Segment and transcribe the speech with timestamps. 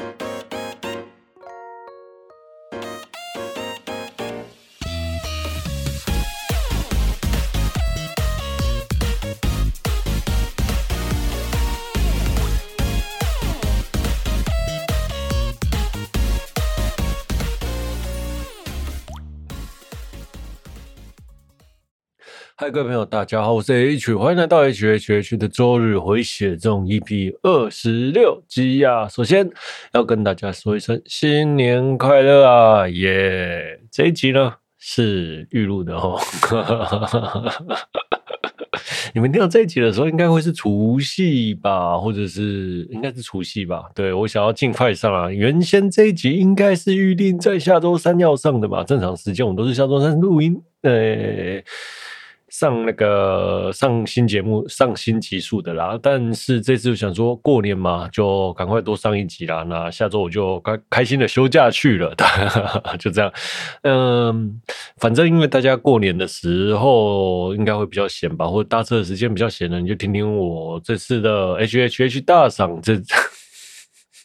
[0.00, 0.29] ん?
[22.72, 29.08] 各位朋友，大家好，我是 H，欢迎来到 H H H 的周日回血中 EP 二十六集呀。
[29.08, 29.50] 首先
[29.92, 32.88] 要跟大家说一声新年快乐啊！
[32.88, 36.16] 耶、这一集呢是预录的哦。
[39.14, 43.82] 你们听到这一集的时候，应该会是除夕吧，或者是应该是除夕吧？
[43.96, 45.28] 对，我想要尽快上啊。
[45.28, 48.84] 原先这一集应该是预定在下周三要上的吧？
[48.84, 50.62] 正常时间我们都是下周三录音。
[50.82, 51.60] 呃。
[52.50, 59.62] 上那个上新节目上新集数的啦，但是这次想说过年嘛，就赶快多上一集啦。
[59.62, 62.14] 那下周我就开开心的休假去了，
[62.98, 63.32] 就这样。
[63.82, 64.60] 嗯，
[64.98, 73.00] 反正因为大家过年的时候应该会比较闲吧，或者搭车的时间比较闲的，你就听听我这次的 H H H 大赏这。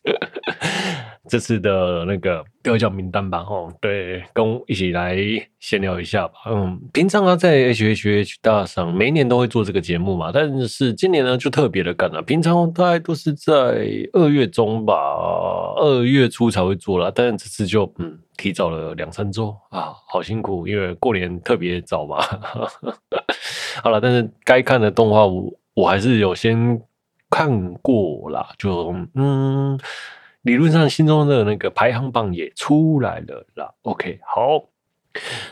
[1.28, 5.18] 这次的那个得奖名单吧，哦，对，跟我一起来
[5.60, 6.34] 闲聊一下吧。
[6.48, 12.22] 嗯，平常啊，在 H H H 大赏每年都会做这个节目嘛，但是今年呢就特别的赶了。
[12.22, 14.94] 平常大概都是在二月中吧，
[15.78, 22.22] 二月初才会做啦，但是这次就嗯提早了两三周啊，好辛苦，因为过年特别早嘛。
[23.82, 26.80] 好了，但是该看的动画我我还是有先
[27.30, 29.80] 看过啦，就嗯。
[30.46, 33.74] 理论上，心中的那个排行榜也出来了啦。
[33.82, 34.64] OK，好，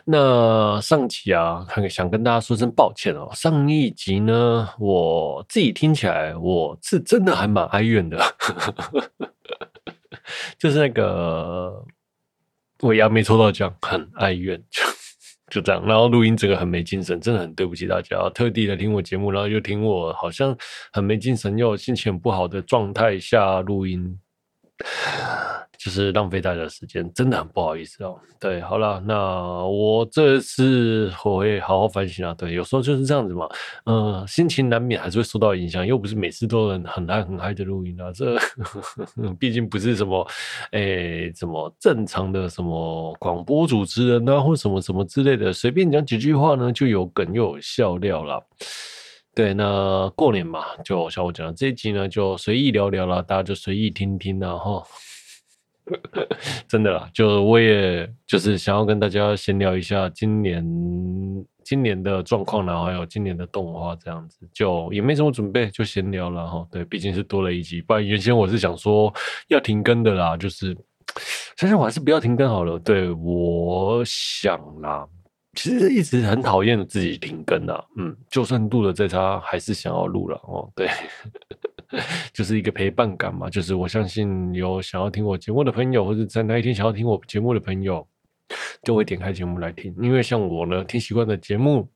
[0.06, 3.28] 那上集啊，想跟大家说声抱歉哦。
[3.34, 8.24] 上一集呢，我自己听起来我是真的还蛮哀怨的，
[10.60, 11.84] 就是那个
[12.82, 14.84] 尾牙没抽到奖，很哀怨，就
[15.50, 15.84] 就这样。
[15.88, 18.30] 然后录音整个很没精神，真的很对不起大家。
[18.30, 20.56] 特地来听我节目，然后又听我好像
[20.92, 24.20] 很没精神又心情很不好的状态下录音。
[25.78, 28.18] 就是浪费大家的时间，真的很不好意思哦。
[28.40, 32.34] 对，好了，那我这次我会好好反省啊。
[32.38, 33.50] 对，有时候就是这样子嘛，
[33.86, 38.12] 嗯、心情难免还是会受到影响，又不是每次都能很嗨很嗨的录音啊。
[38.14, 38.38] 这
[39.38, 40.26] 毕竟不是什么，
[40.72, 48.42] 哎、什么正常的什么广播主持人啊，或什么什么之类的，随便讲几句话呢，就有梗又有笑料了。
[49.36, 54.84] 对，那过年嘛，就像我讲的这一集呢，就随意聊聊啦，大家就随意听听啦哈。
[56.70, 60.64] 真的啦，就我也就是想要跟大家闲聊一下今年
[61.64, 66.66] 今年的状况啦，还有今年的动画这样子，就也没什么准备，就闲聊了哈。
[66.72, 69.12] 对，毕竟是多了一集，不然原先我是想说
[69.48, 70.78] 要停更的啦，就是
[71.58, 72.78] 想想我还是不要停更好了。
[72.80, 75.08] 对，我想啦。
[75.56, 80.69] 其实一直很讨厌自己停更啊，嗯，就算录了再差，还是想要录了哦。
[80.75, 80.90] 对，
[82.34, 83.50] 就是一个陪伴感嘛。
[83.50, 88.08] 就是我相信有想要听我节目的朋友，或者在那一天想要听我节目的朋友，
[88.84, 89.96] 就会点开节目来听。
[90.02, 91.90] 因为像我呢，听习惯的节目。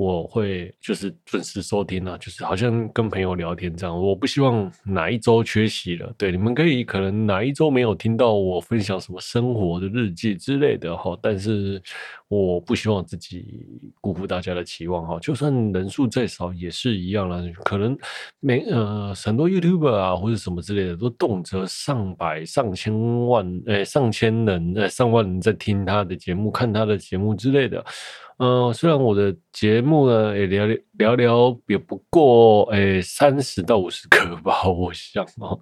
[0.00, 3.94] 我会就是准时收听啊，就是好像跟朋友聊天这样。
[4.02, 11.82] 我不希望哪一周缺席了，对，你们可以可能哪一周没有听到我分享什么生活的日记之类的哈，但是
[12.28, 13.66] 我不希望自己
[14.00, 15.18] 辜负大家的期望哈。
[15.20, 17.94] 就算人数再少也是一样啦，可能
[18.40, 27.84] 每呃很多 YouTuber 啊或者什么之类的都动辄上百上千万诶、上千人诶上万人在听他的节目看他的节目之类的。
[28.42, 35.58] 嗯、虽然我的节目目呢，也聊聊聊聊也不过诶三十到五十个吧，我想哦。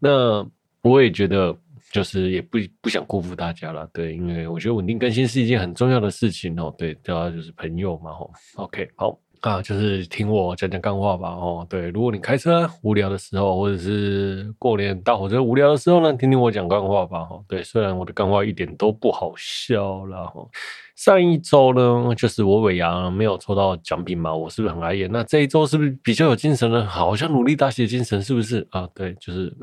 [0.00, 0.46] 那
[0.82, 1.56] 我也觉得，
[1.90, 6.72] 就是也不不想辜负大家了，对，因为我觉得稳定更新是一件很重要的事情哦。
[6.76, 8.30] 对，大家就是朋友嘛，吼。
[8.56, 17.44] OK，好啊，就是听我讲讲干话吧，哦，对，如果你开车无聊的时候，或者是过年搭火车无聊的时候呢，听听我讲干话吧，哦。
[17.46, 20.50] 对，虽然我的干话一点都不好笑啦，吼。
[20.96, 25.12] 上一周呢，就是我尾牙没有抽到奖品嘛，我是不是很哀怨？
[25.12, 26.86] 那这一周是不是比较有精神呢？
[26.86, 28.88] 好像努力打铁精神，是不是啊？
[28.94, 29.54] 对，就是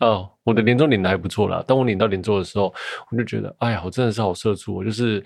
[0.00, 1.62] 哦，我的年终领的还不错啦。
[1.64, 2.74] 当我领到年终的时候，
[3.12, 5.22] 我就觉得，哎呀，我真的是好社畜，我就是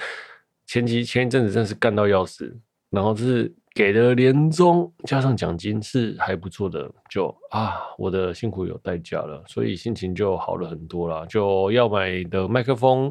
[0.67, 2.55] 前期前一阵子真的是干到要死，
[2.95, 3.53] 然后是。
[3.77, 11.27] 给的年终加上奖金是还不错的，就啊，我的辛苦有代价了，所以心情就好了很多了。
[11.27, 13.11] 就要买的麦克风，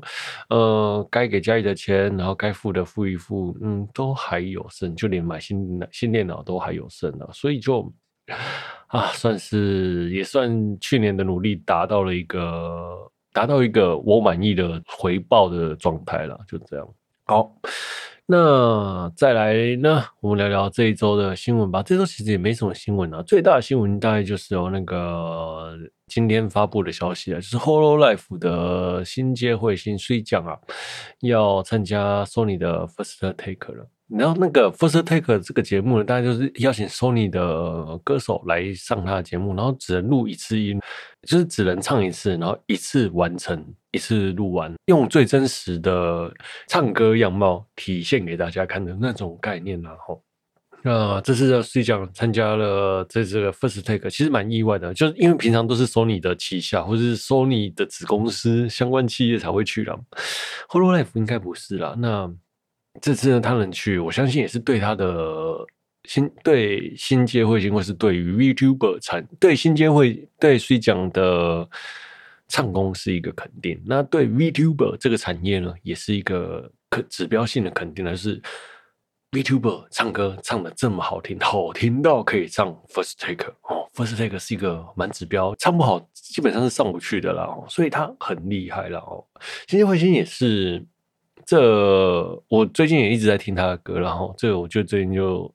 [0.50, 7.94] 呃，该给家里的钱，然后该付的付一付，嗯，都还有剩，就连买新新电脑都还有剩了，所以就
[8.88, 16.88] 啊，算是也算去年的努力达到了一个达到一个我满意的回报的状态了，就这样。
[17.26, 17.54] 好。
[18.26, 21.84] 那再来呢，我们聊聊这一周的新闻吧。
[21.84, 25.78] 这周其实也没什么新闻啊，最大的新闻大概就是有那个
[26.08, 30.58] 今天发布的消息啊，就是 Holo life 的新接会新睡将啊，
[31.20, 33.88] 要参加 Sony 的 First Take 了。
[34.10, 40.80] 然后那个 First Take 这个节目呢，大概就是邀请 Sony 的歌手来上他的节目，然后只能录一次音，
[41.28, 46.32] 就是只能唱一次，然后一次完成，一次录完，用最真实的
[46.68, 49.82] 唱歌样貌体现给大家看的那种概念。
[49.82, 50.22] 然后，
[50.84, 59.98] 那这次的水奖参加了这这个 First Take，其实蛮意外的，就是因为平常都是 Sony 的旗下或是 Sony 的子公司相关企业才会去啦
[60.70, 61.96] ，Hololive 应该不是啦。
[61.98, 62.32] 那
[63.02, 65.66] 这次呢，他能去，我相信也是对他的
[66.06, 71.68] 新对新街会，或是对于 VTuber 产对新街会对水奖的
[72.48, 73.82] 唱功是一个肯定。
[73.86, 78.40] 那对 VTuber 这个产业呢，也是一个可指标性的肯定，就是
[79.32, 89.26] VTuber 唱歌唱的这么好听，好听到可以唱 First Take 哦，First Take 是一个蛮指标，唱不好基本上是上不去的啦，所以他很厉害了哦。
[89.68, 90.86] 新接会新也是。
[91.46, 95.54] 这我最近也一直在听他的歌，然后这我就最近就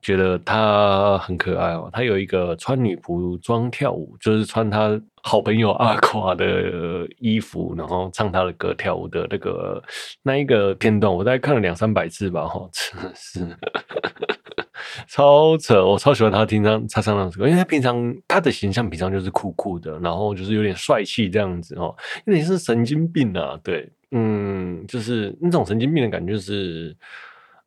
[0.00, 1.90] 觉得他很可爱哦。
[1.92, 9.82] 他有一个穿女仆装跳舞，就是穿他好朋友阿夸的衣服，然后唱他的歌跳舞的那个
[10.22, 13.46] 那一个片段，我大概看了两三百次吧，哈，真的是
[15.06, 15.84] 超扯！
[15.84, 21.94] 我超喜欢他听他他唱那首歌，因为他平常他的形象平常就是酷酷的，然后就是有点帅气这样子哦，
[22.24, 23.90] 有点是神经病啊，对。
[24.12, 26.96] 嗯，就是那种神经病的感觉，是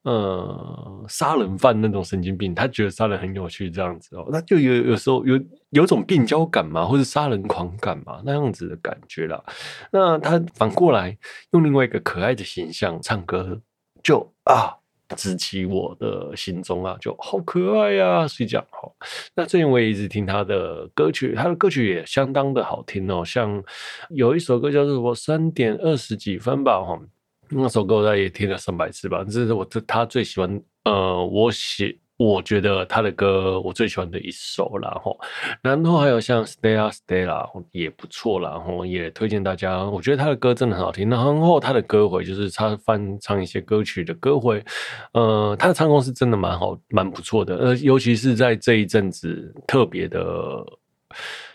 [0.03, 9.41] 呃，杀人犯那种神经病，他觉得杀人很有趣，这样子哦，那就有有时候有有种病娇感嘛，或者杀人狂感嘛，那样子的感觉啦。
[9.91, 11.17] 那他反过来
[11.51, 13.61] 用另外一个可爱的形象唱歌，
[14.03, 14.82] 就啊。
[15.15, 18.27] 直击我的心中啊，就好可爱呀、啊！
[18.27, 18.95] 水奖好，
[19.35, 23.23] 那最近我也一直听他的歌曲，他的歌曲也相当的好听哦。
[23.23, 23.63] 像
[24.09, 26.99] 有一首歌叫做《我三点二十几分》吧，哈，
[27.49, 29.23] 那首歌我也听了上百次吧。
[29.23, 31.97] 这是我他最喜欢，呃，我写。
[32.17, 35.19] 我觉得他的歌我最喜欢的一首，然后，
[35.61, 39.83] 然后还有像 Stella Stella 也不错，然后也推荐大家。
[39.83, 41.09] 我觉得他的歌真的很好听。
[41.09, 44.63] 然后他的歌回就是他翻唱一些歌曲的歌回，
[45.13, 47.57] 呃，他的唱功是真的蛮好，蛮不错的。
[47.57, 50.21] 呃，尤其是在这一阵子特别的。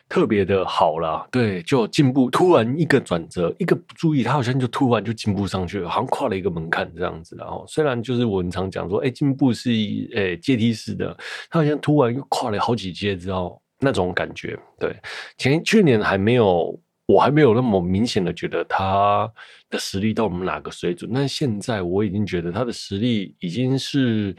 [0.08, 7.37] 特别的好啦，对，就进步，突然一个转折，一个不注意，他好像就突然就进步上去了，好像跨了一个门槛这样子。
[7.37, 9.70] 然后虽然就是我们常讲说，哎，进步是
[10.16, 11.14] 哎阶梯式的，
[11.50, 14.58] 他好像突然又跨了好几阶之后那种感觉。
[14.78, 14.96] 对，
[15.37, 19.31] 前去年还没有，我还没有那么明显的觉得他
[19.69, 24.34] 的实力到我们哪个水准，但现在我已经觉得他的实力已经是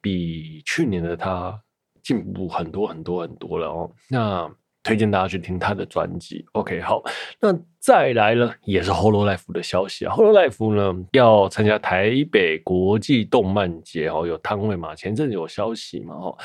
[0.00, 1.56] 比去年的他
[2.02, 3.88] 进步很多很多很多了哦。
[4.08, 4.50] 那。
[4.86, 6.46] 推荐大家去听他的专辑。
[6.52, 7.02] OK，好，
[7.40, 10.14] 那再来呢，也是 Hololive 的消息啊。
[10.14, 14.94] Hololive 呢要参加台北国际动漫节哦，有摊位嘛？
[14.94, 16.14] 前阵子有消息嘛？
[16.14, 16.38] 哦，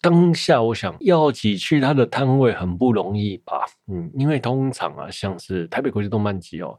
[0.00, 3.66] 当下我想要挤去他的摊位很不容易吧？
[3.92, 6.78] 嗯，因为通常啊，像是台北国际动漫节哦，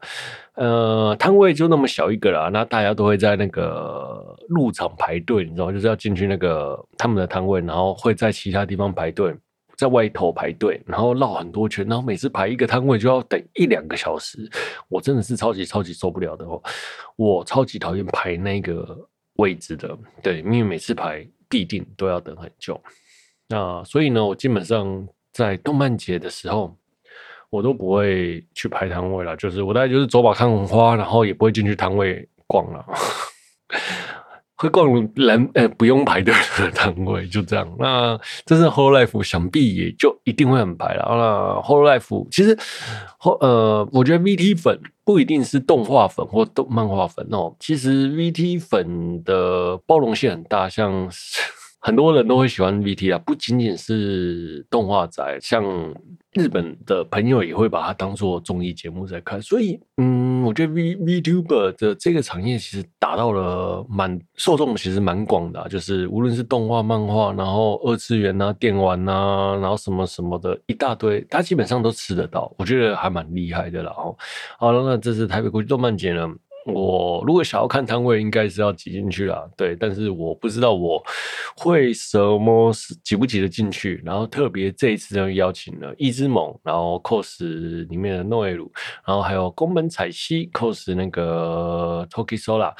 [0.55, 5.71] 呃，摊位就那么小一个啦，那大家都会在那个入场排队，你知道？
[5.71, 9.31] 就是要进去那个他们的摊位，然后会在其他地方排队。
[9.83, 14.49] 在外头排队，然后绕很多圈，然后每次排一个摊位就要等一两个小时，
[14.87, 16.61] 我真的是超级超级受不了的哦！
[17.17, 18.97] 我超级讨厌排那个
[19.33, 22.81] 位置的，对，因为每次排必定都要等很久。
[23.49, 26.73] 那所以呢，我基本上在动漫节的时候，
[27.49, 32.85] 我都不会去排摊位了，就是我大概就是走马看花，然后也不会进去摊位逛了。
[34.63, 37.67] 会逛人，呃，不用排队的摊位，就这样。
[37.77, 41.03] 那这是 Whole Life，想必也就一定会很排了。
[41.65, 42.57] Whole Life，其实，
[43.17, 47.53] 后呃，我觉得 VT 粉不一定是动画粉或动漫画粉哦。
[47.59, 51.09] 其实 VT 粉的包容性很大，像
[51.83, 55.63] 很多人都会喜欢 VT 啊，不仅仅是动画宅，像
[56.31, 59.41] 日本的朋友也会把它当做综艺节目在看。
[59.41, 60.23] 所以，嗯。
[60.43, 72.53] 我觉得 V VTuber 的这个产业其实达到了蛮受众，其实蛮广的，就是无论是动画、漫画，然后二次元啊、电玩啊，然后什么什么的一大堆，它基本上都吃得到。
[72.57, 73.93] 我觉得还蛮厉害的啦。
[73.95, 74.13] 哦，
[74.59, 76.29] 好了，那这是台北国际动漫节呢。
[76.65, 79.45] 我如果想要看摊位，应该是要挤进去啦。
[79.57, 81.03] 对，但是我不知道我
[81.55, 82.71] 会什么
[83.03, 84.01] 挤不挤得进去。
[84.05, 88.71] 然后特别这一次呢，邀请了一之猛，然后 cos 里面的诺艾鲁，
[89.05, 92.73] 然后还有宫本彩希 cos 那个 Toki Sola，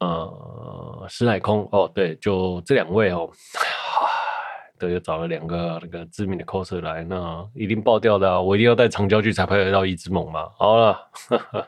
[0.00, 3.30] 呃，石乃空哦，对，就这两位哦。
[4.88, 8.40] 又找了两个那个知名的 coser 来，那一定爆掉的啊！
[8.40, 10.48] 我一定要带长焦距才拍得到一只猛嘛。
[10.56, 10.96] 好了，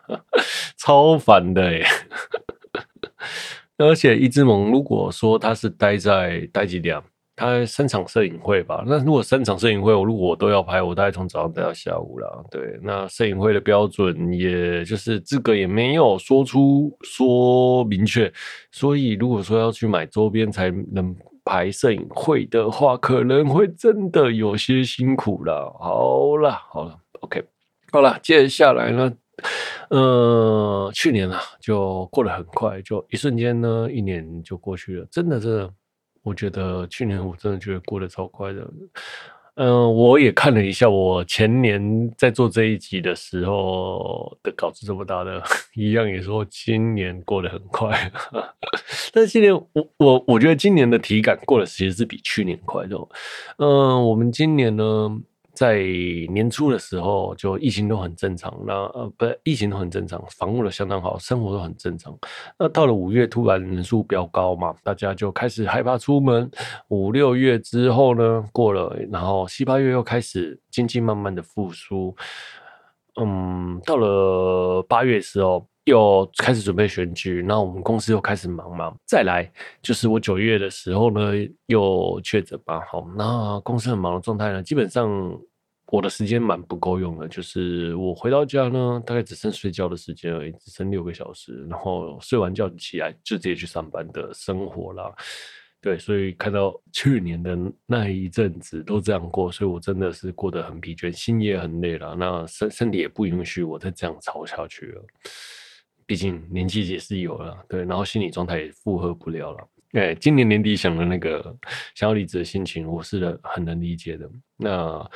[0.78, 1.84] 超烦的耶！
[3.78, 7.00] 而且一只猛，如果说他是待在待几点？
[7.36, 8.84] 他三场摄影会吧？
[8.86, 12.46] 那如果三场摄影会，我如果都要拍，我大概从早上待到下午了。
[12.48, 18.32] 对，那摄影会的标准，也就是资格也没有说出说明确，
[18.70, 21.14] 所以如果说要去买周边才能。
[21.44, 25.70] 拍摄影会的话，可能会真的有些辛苦了。
[25.78, 27.44] 好了，好了，OK，
[27.92, 29.12] 好了，接下来呢，
[29.90, 35.06] 呃，去年啊，就过得很快，就一瞬间呢，一年就过去了。
[35.10, 35.70] 真的，是，
[36.22, 38.66] 我觉得去年我真的觉得过得超快的。
[39.56, 45.42] 嗯、我也看了一下，我前年在做这一集的时候的稿子这么大的，
[45.74, 48.10] 一样也说今年过得很快。
[49.12, 52.96] 但是今年我我我觉得今年的体感过得其实是比去年快的。
[53.58, 55.20] 嗯、我们今年呢。
[55.54, 55.78] 在
[56.32, 62.12] 年初的时候，就疫情都很正常，那呃不，疫情都很正常，防护的相当好，生活都很正常。
[62.58, 66.50] 那到了五月，突然人数飙高嘛，大家就开始害怕出门。
[66.88, 72.14] 五六月之后呢，过了，然后七八月又开始经济慢慢的复苏。
[73.20, 78.94] 嗯，到了八月时候，又开始准备选举，那我们公司又开始忙嘛。
[79.04, 79.50] 再来
[79.82, 81.32] 就是我九月的时候呢，
[81.66, 82.80] 又确诊吧。
[82.90, 85.38] 好，那公司很忙的状态呢，基本上
[85.88, 87.28] 我的时间蛮不够用的。
[87.28, 95.14] 就是我回到家呢，大概只剩睡觉的时间而已，只剩六个小时，然后睡完觉起来就直接去上班的生活啦。
[95.82, 102.16] 对，所以看到去年的那一阵子都这样过，所以我真的是过得很疲倦，心也很累了。
[102.18, 105.04] 那身身体也不允许我再这样操下去了，
[106.06, 109.68] 毕竟年纪也是有了，对，然后心理状态也负荷不了了。
[109.92, 111.40] 哎，今年年底想的那个
[111.94, 114.28] 想要离职的心情，我是很能理解的。
[114.56, 115.10] 那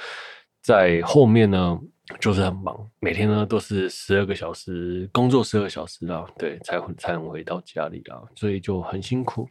[0.62, 1.78] 在后面呢，
[2.21, 9.49] 就是很忙，每天呢都是十二个小时工作，十二小时啊，对，才才能回到家里啊，所以就很辛苦。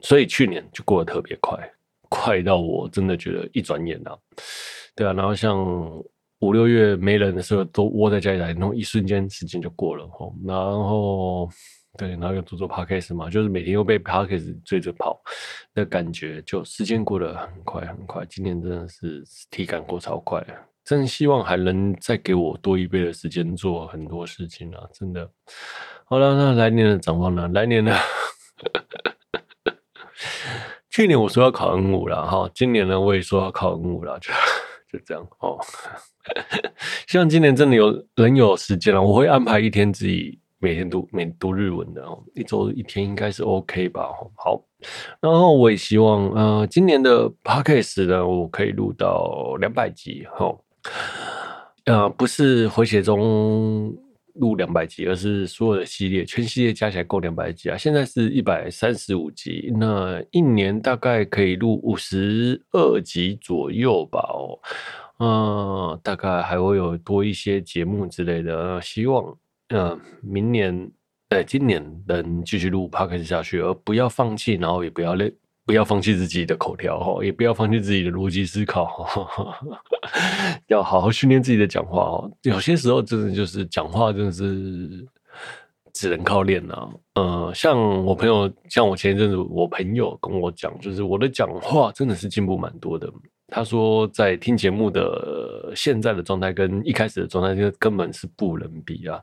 [0.00, 1.58] 所以去年就过得特别快，
[2.08, 4.16] 快到我真的觉得一转眼啊，
[4.94, 5.58] 对啊，然后像
[6.40, 11.48] 五六月没人的时候，都窝在家里来，然后一瞬间时间就过了吼，然后
[11.96, 15.20] 对，然后又做做 podcast 嘛，就是每天又被 podcast 追着跑
[15.74, 18.24] 的感觉，就时间过得很快很快。
[18.26, 20.44] 今年真的是体感过超快，
[20.84, 25.28] 真希望还能再给我多一倍的时间做很多事情啊，真的。
[26.04, 27.48] 好了，那来年的展望呢？
[27.48, 27.92] 来年呢？
[30.90, 34.32] 去年我说要考 N 五了哈，今年呢我也说要考 N 五了，就
[34.92, 35.58] 就这样哦。
[37.06, 44.08] 希望今年真的有人有时间了，我会安排一天自己每天读每读日文的哦，一周一天应该是 OK 吧？
[44.36, 44.62] 好，
[45.20, 50.56] 然后我也希望呃今年的 Podcast 呢，我可以录到两百集哈，
[51.84, 53.94] 呃不是回血中。
[54.38, 57.76] 录两百集，而是所有的系列，全系列加起来够两百集啊！
[57.76, 64.20] 现在是一百三十五集，那一年大概可以录五十二集左右吧？
[64.30, 64.58] 哦，
[65.20, 68.80] 嗯，大概还会有多一些节目之类的。
[68.80, 69.36] 希望，
[69.68, 70.90] 嗯，明年，
[71.30, 75.34] 呃，今年能继续录 Podcast 下去，而不要放弃，然后也不要累。
[75.68, 79.06] 不要放弃自己的口条哈，也不要放弃自己的逻辑思考，
[80.68, 82.32] 要好好训练自己的讲话哦。
[82.40, 85.06] 有些时候真的就是讲话，真的是
[85.92, 86.88] 只能靠练呐。
[87.16, 93.12] 呃，像我朋友，像我前一阵子，我朋友跟我讲，就是我的讲话真的是进步蛮多的。
[93.50, 99.18] 他说，在听节目的现在的状态跟一开始的状态，就根本是不能比啊。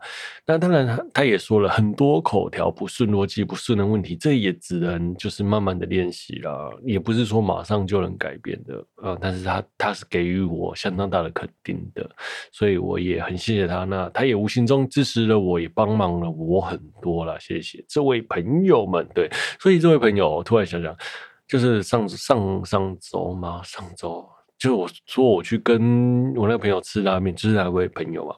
[0.48, 9.16] 那当然，他他也说了很多口条不顺、逻辑不顺的问题，这也只能就是慢慢的练习啦，也不是说马上就能改变的啊。
[9.22, 12.10] 但是他他是给予我相当大的肯定的，
[12.52, 13.84] 所以我也很谢谢他。
[13.84, 17.38] 那他也无形中支持了我，也帮忙了我很多啦。
[17.40, 19.08] 谢谢这位朋友们。
[19.14, 19.30] 对，
[19.60, 20.98] 所以这位朋友，我突然想想。
[21.48, 28.36] 就是上上上周嘛，上周就我说我去跟我那个朋友吃拉面，就是那位朋友嘛。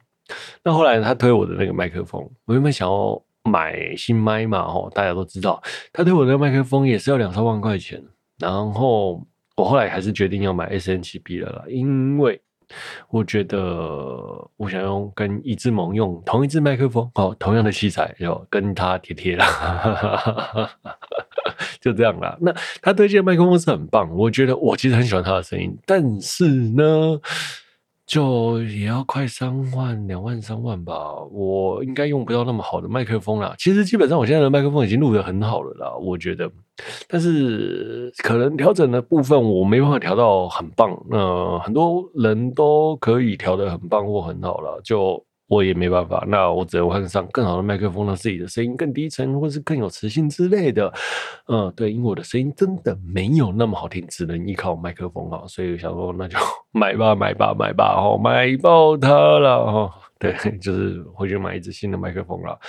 [0.63, 5.61] 那后来他推我的那个麦克风，我原本想要买新麦嘛，哦，大家都知道，
[5.93, 8.03] 他推我的麦克风也是要两三万块钱。
[8.39, 12.41] 然后我后来还是决定要买 S N 七 B 了啦，因为
[13.09, 13.57] 我觉得
[14.57, 20.69] 我想用跟一只萌用同一只麦克风，哦，同样的器材，就跟他贴贴了，
[21.79, 22.37] 就这样啦。
[22.41, 27.19] 那他推荐的麦克风是很棒，我觉得我其实很喜欢他的声音，但是呢。
[28.07, 33.53] 就也要快三万、两万、三万吧，我应该用不到那么好的麦克风啦。
[33.59, 36.49] 其实基本上我现在的麦克风已经录得很好了啦，我觉得。
[37.07, 45.23] 但是可能调整的部分我没办法调到很棒，那、呃、很多人都可以调得很棒或很好了，就。
[45.47, 50.91] 我也没办法，那我只能换上更好的麦克风，让自己的声音更低沉，或是更有磁性之类的。
[51.47, 56.37] 嗯，对，因为我的声音真的没有那么好听，只能依靠麦克风啊，所以想说那就
[56.71, 59.91] 买吧，买吧，买吧，哦，买爆它了哦。
[60.19, 62.59] 对， 就是回去买一支新的麦克风了。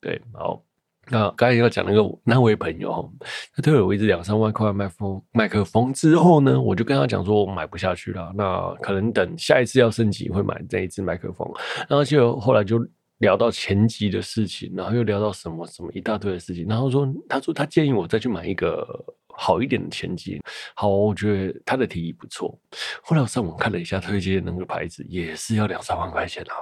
[0.00, 0.62] 对，好。
[1.10, 3.12] 那刚才要讲那个那位朋友，
[3.54, 8.32] 他推了我一支两三万块麦克风，麦克风之后呢，我就跟他讲说，我买不下去了。
[8.36, 11.46] 那可能等下一次要升级会买这一支麦克风。
[11.88, 12.78] 然后就后来就
[13.18, 16.66] 聊到前级的事情，然后又聊到什么什么一大堆的事情。
[16.68, 18.86] 然后说，他说他建议我再去买一个
[19.26, 20.40] 好一点的前级。
[20.76, 22.56] 好，我觉得他的提议不错。
[23.02, 26.54] 后来我上网看了一下推荐那个牌子，也是要两三万块钱啊。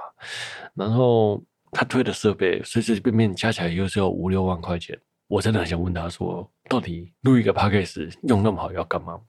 [0.73, 1.41] 然后。
[1.71, 9.19] 他推的设备随随便便加起来又是要五六万块钱，我真的很想问他说，到底录一个 p a c k a g e 用那么好要干嘛？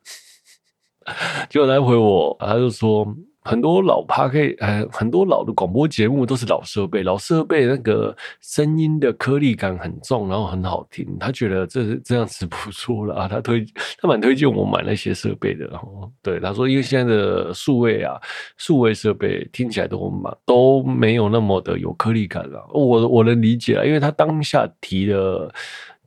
[1.49, 3.07] 就来回我，他就说。
[3.45, 11.07] 很多老 PAK，呃，很多老的广播节目都是老设备，老设备那个声音的颗粒感很重，然后很好听。
[11.19, 13.65] 他觉得这这样子不错了啊，他推
[13.99, 15.67] 他蛮推荐我买那些设备的。
[15.67, 18.15] 然后对他说，因为现在的数位啊，
[18.57, 22.65] 数位设备听起来都蛮都没有那么的有颗粒感了。
[22.73, 25.53] 我我能理解啊，因为他当下提的。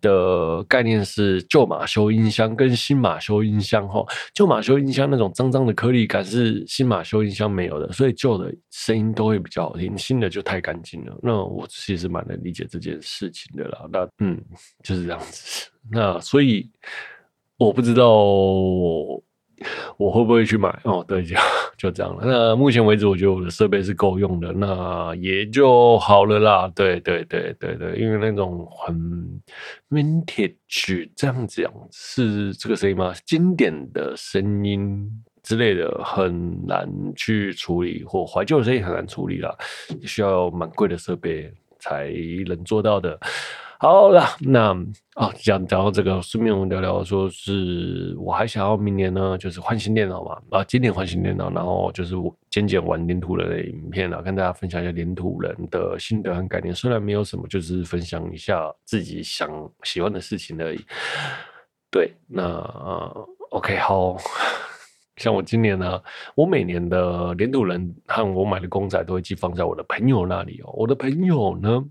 [0.05, 11.19] 的概念是旧马修音箱跟新马修音箱哈，旧马修音箱那种脏脏的颗粒感是新马修音箱没有的，所以旧的声音都会比较好听，新的就太干净了。
[11.24, 13.88] 那我其实蛮能理解这件事情的啦。
[13.91, 14.39] 那嗯，
[14.83, 15.69] 就是这样子。
[15.91, 16.69] 那所以
[17.57, 18.05] 我不知道。
[19.98, 20.69] 我会不会去买？
[20.84, 21.36] 哦，对，就
[21.77, 22.24] 就这样了。
[22.25, 26.72] 那目前为止，我觉得我的设备是够用的，那也就好了啦。
[26.75, 29.42] 对对对对对，因为那种很
[29.89, 33.13] vintage 这样讲是这个声音吗？
[33.25, 35.09] 经典的声音
[35.44, 39.55] 之类的很难去处理，或怀旧的声音很难处理啦，
[40.03, 42.11] 需要蛮贵的设备才
[42.48, 43.20] 能做到的。
[43.77, 44.70] 好了，那
[45.16, 56.74] 啊，讲讲到这个，顺便我们聊聊，说是我还想要明年呢，就是换新电脑嘛，啊，今年换新电脑，然后就是我剪剪玩黏土人的影片啊，跟大家分享一下黏土人的心得和概念。
[56.74, 59.50] 虽然没有什么，就是分享一下自己想
[59.83, 60.79] 喜欢的事情而已。
[61.92, 64.16] 对，那、呃、OK，好，
[65.18, 66.01] 像我今年呢，
[66.33, 70.72] 我每年的黏土人和我买的公仔都会寄放在我的朋友那里哦。
[70.77, 71.83] 我的朋友呢？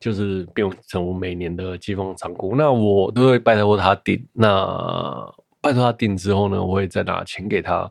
[0.00, 4.26] 就是变成我每年的寄放仓库，那我都会拜托他订。
[4.32, 7.90] 那拜托他订之后呢，我会再拿钱给他。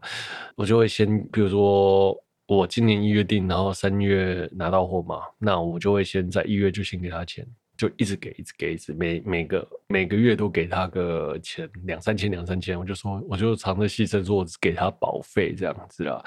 [0.55, 2.15] 我就会先，比如说
[2.47, 7.43] 我今年一月订，然后三月拿到货嘛，那我就会先在一月就先给他钱，
[7.75, 12.79] 就一直给，一直给，一直每每个每个月都给他个钱，两三千，两三千。
[12.79, 16.23] 我就说，我就藏着细声说，我只给他保费这样子啦。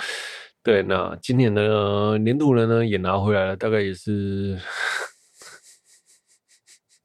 [0.65, 4.59] 对，那今年的年度人呢也拿回来了，大概也是。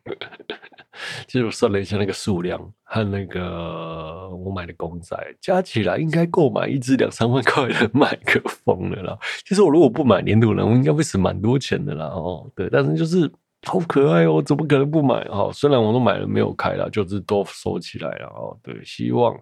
[1.27, 9.17] 其实我算了一下那个数量和那个我买的公仔加起来，应该够买一支两三万块的麦克风了啦。
[9.45, 12.05] 其实我如果不买黏土人，我应该会省蛮多钱的啦。
[12.07, 13.31] 哦，对，但是就是
[13.63, 15.15] 好可爱哦，怎么可能不买？
[15.29, 18.27] 哦，虽然我都买了没有开了，就是都收起来了。
[18.27, 19.37] 哦，对，希望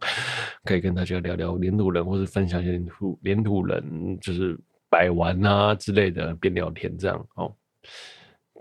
[0.64, 4.58] 可以跟大家聊聊黏土人，或是分享一些黏土黏土人，就是
[4.90, 7.54] 摆玩啊之类的，边聊天这样哦。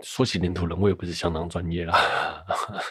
[0.01, 1.97] 说起黏土人，我也不是相当专业啦。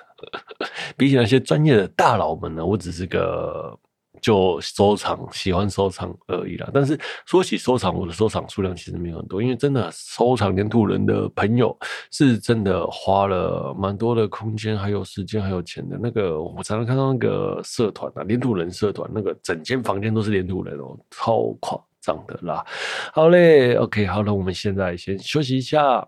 [0.97, 3.79] 比起那些专业的大佬们呢，我只是个
[4.21, 6.68] 就收藏、喜欢收藏而已啦。
[6.75, 11.77] 但是说起收藏，我的收藏数量其实没有很多，因为真的收藏黏土人的朋友
[12.11, 15.97] 是真的花了蛮多的空间、还有时间、还有钱的。
[16.03, 22.66] 那个我常常看到那个社团啊，黏土人社团，那个整间房间都是黏土人哦，超夸张的啦。
[23.12, 26.07] 好嘞，OK，好了，我们现在先休息一下。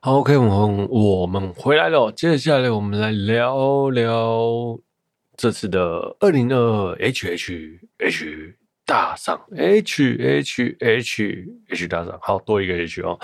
[0.00, 2.10] 好，OK，我们我们回来了。
[2.12, 4.80] 接下来我们来聊聊
[5.36, 8.57] 这次的二零二二 H H H
[8.88, 13.20] 大赏 H H H H 大赏，好，多一个 H 哦，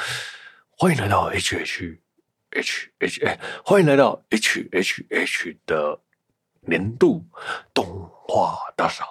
[0.77, 1.99] 欢迎来到 H H
[2.51, 5.99] H H，欢迎来到 H H H 的
[6.61, 7.25] 年度
[7.73, 9.09] 动画大赏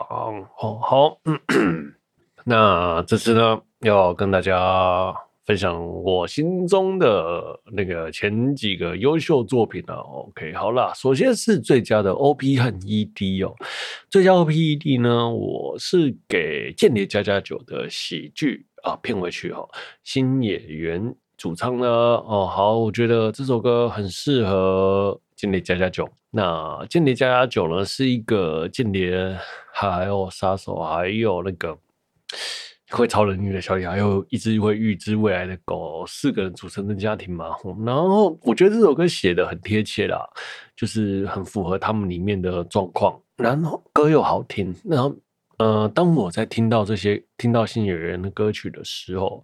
[0.60, 1.96] 哦，好，嗯，
[2.46, 5.23] 那这次呢，要跟大家。
[5.46, 13.54] 分享我心中的那个前几个优秀作品啊，OK，好啦，首先是最佳的 OP 和 ED 哦，
[14.10, 19.68] 最佳 OP ED 呢，我是给《间谍加加酒》的喜剧啊片尾曲哦，
[20.06, 26.06] 新演员主唱呢，哦，好，我觉得这首歌很适合《间谍加加酒》。
[26.32, 26.42] 那
[26.88, 29.38] 《间谍加加酒》呢，是一个间谍，
[29.74, 31.78] 还有杀手，还有那个。
[32.96, 37.48] 会超能力的小李，还有一只会预知未来的狗，四个人组成的家庭嘛。
[37.84, 40.24] 然后我觉得这首歌写的很贴切啦，
[40.76, 43.20] 就是很符合他们里面的状况。
[43.38, 44.74] 然后歌又好听。
[44.84, 45.16] 然后
[45.58, 49.44] 呃，当我在听到这些听到新演员的歌曲的时候，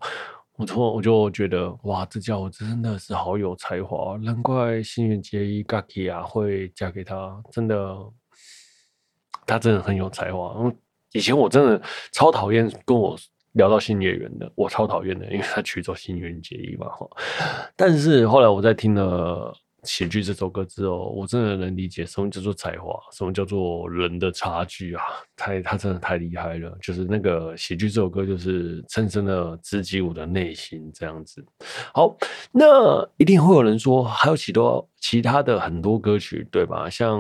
[0.56, 7.98] 我突然我就觉得哇，这家伙真的是好有才华，难怪新垣结衣 Gaki 啊会嫁给他，真的，
[9.48, 10.72] 他真的很有才华。
[11.14, 11.82] 以前我真的
[12.12, 13.18] 超讨厌跟我。
[13.54, 17.08] 聊到星野源的，我超讨厌的，因为他取走星垣结衣嘛哈。
[17.76, 19.52] 但是后来我在听了
[19.90, 25.02] 《喜剧》这首歌之后，我真的能理解什么叫做才华，什么叫做人的差距啊！
[25.36, 31.44] 太他真的太厉害了，就是那个《喜剧》这首歌，就是深深的直击我的内心这样子。
[31.94, 32.16] 好，
[32.52, 36.90] 那一定会有人说，还有许多其他的很多歌曲，对吧？
[36.90, 37.20] 像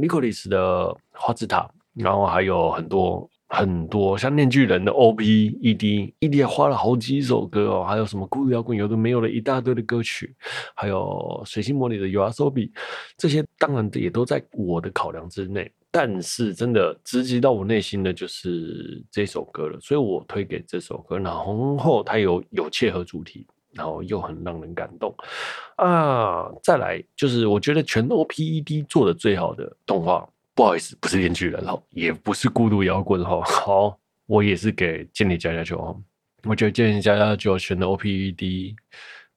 [0.00, 0.58] Nicolas 的
[1.12, 1.62] 《花之塔》，
[2.02, 3.28] 然后还有很多。
[3.52, 10.32] 很多像面具人的 OP、ED、ED 花了好几首歌哦，还有什么孤独摇滚有的没有了一大堆的歌曲，
[10.74, 12.70] 还有水星魔女的 YOASOBI，
[13.16, 15.70] 这些当然也都在我的考量之内。
[15.90, 21.18] 但是真的直击到我内心的就是这首歌了，所以我推给这首歌。
[21.18, 25.12] 然后它有有切合主题，然后又很让人感动
[25.74, 26.48] 啊！
[26.62, 30.28] 再来就是我觉得全 OP、ED 做的最好的动画。
[30.54, 33.40] 不好意思，不是链锯人哈，也不是孤独摇滚哈。
[33.42, 35.96] 好，我也是给间谍家家酒哈。
[36.44, 38.74] 我觉得间谍家家酒选的 OPED，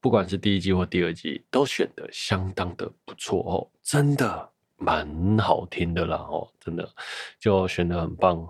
[0.01, 6.89] 不管是第一季或第二季，都选的相当的不错哦，真的蛮好听的啦哦，真的
[7.39, 8.47] 就选的很棒，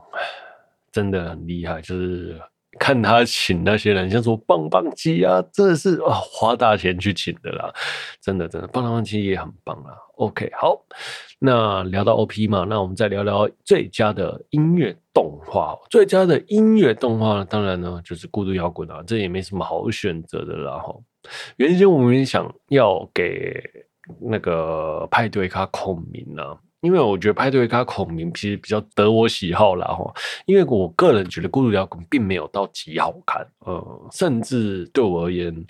[0.92, 2.42] 真的很厉害，就是。
[2.80, 7.74] 看他请那些人，像说棒棒鸡啊，真的是啊，花大钱去请的啦，
[8.22, 9.94] 真的真的，棒棒鸡也很棒啊。
[10.16, 10.86] OK，好，
[11.40, 15.78] 那聊到 OP 嘛，那我们再聊聊最佳的音乐动画。
[15.90, 20.78] 最佳的音乐动画，当然呢就是《孤独摇滚》啊，这也没什么好选择的啦。
[20.78, 20.96] 哈，
[21.58, 23.62] 原先我们想要给
[24.22, 26.44] 那个派对咖孔明呢。
[26.84, 30.14] 因为我觉得派对咖孔明其实比较得我喜好啦哈，
[30.46, 35.66] 因为我个人觉得《孤独摇滚》并没有到极好看，呃，甚至对我而言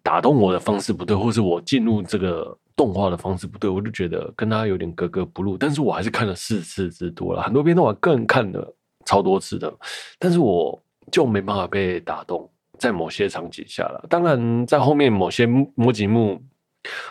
[0.00, 5.58] 打动我的方式不对，或是我进入这个动画的方式不对，我就觉得跟他有点格格不入。
[5.58, 8.72] 但是我还是看了四次之多了，很多片段我个人看了
[9.04, 9.74] 超多次的，
[10.20, 14.06] 但是我就没办法被打动，在某些场景下了。
[14.08, 16.40] 当然，在后面某些某几幕。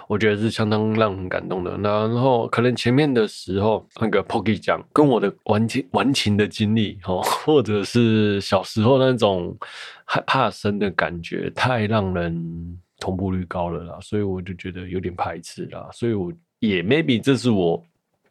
[0.08, 1.78] 我觉得是相当让人感动的。
[1.78, 9.58] 然后可能前面的时候，那个 Pocky 讲跟我的玩情玩情的经历，哦， 或者是小时候那种
[10.06, 15.90] 害怕生的感觉，太让人同步率高了啦，所以我就觉得有点排斥啦。
[15.92, 17.84] 所以我也 maybe 这是我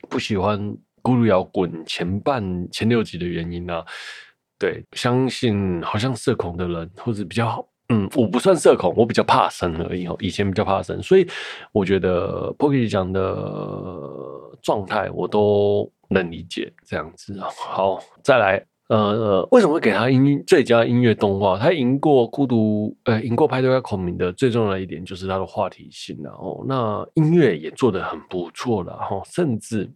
[0.09, 0.59] 不喜欢
[1.03, 3.85] 《咕噜摇滚》前半前六集的原因啦。
[4.59, 7.67] 对，相信好像社恐的人或者比较好。
[7.93, 10.17] 嗯，我不算社恐，我比较怕生而已哦。
[10.21, 11.27] 以前比较怕生，所以
[11.73, 13.21] 我觉得 Poki 讲的
[14.63, 17.39] 状态我都能理解这样子。
[17.41, 21.59] 好，再来，呃，为什么会给他音最佳音乐动画？
[21.59, 26.19] 他赢过孤独，呃，赢过派对咖孔明的最重要的一点就是他的话题性。
[26.25, 28.97] 然后，那音乐也做得很不错了。
[28.97, 29.91] 哈，甚至。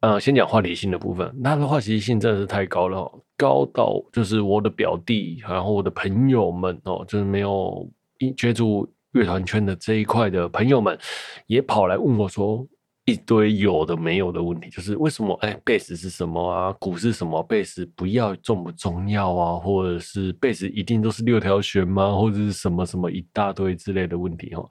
[0.00, 7.90] 呃，先讲话题性的部分，他的话题性真的是太高了哦，高到就是我的表弟，然后我的朋友们哦，就是没有
[8.36, 10.98] 接触乐团圈的这一块的朋友们，
[11.46, 12.66] 也跑来问我说
[13.06, 16.70] 一堆有的没有的问题，就是为什么哎，贝斯是什么啊？
[16.78, 17.42] 鼓是什么？
[17.44, 19.58] 贝斯不要重不重要啊？
[19.58, 22.14] 或者是贝斯一定都是六条弦吗？
[22.14, 24.68] 或者是什么什么一大堆之类的问题哦。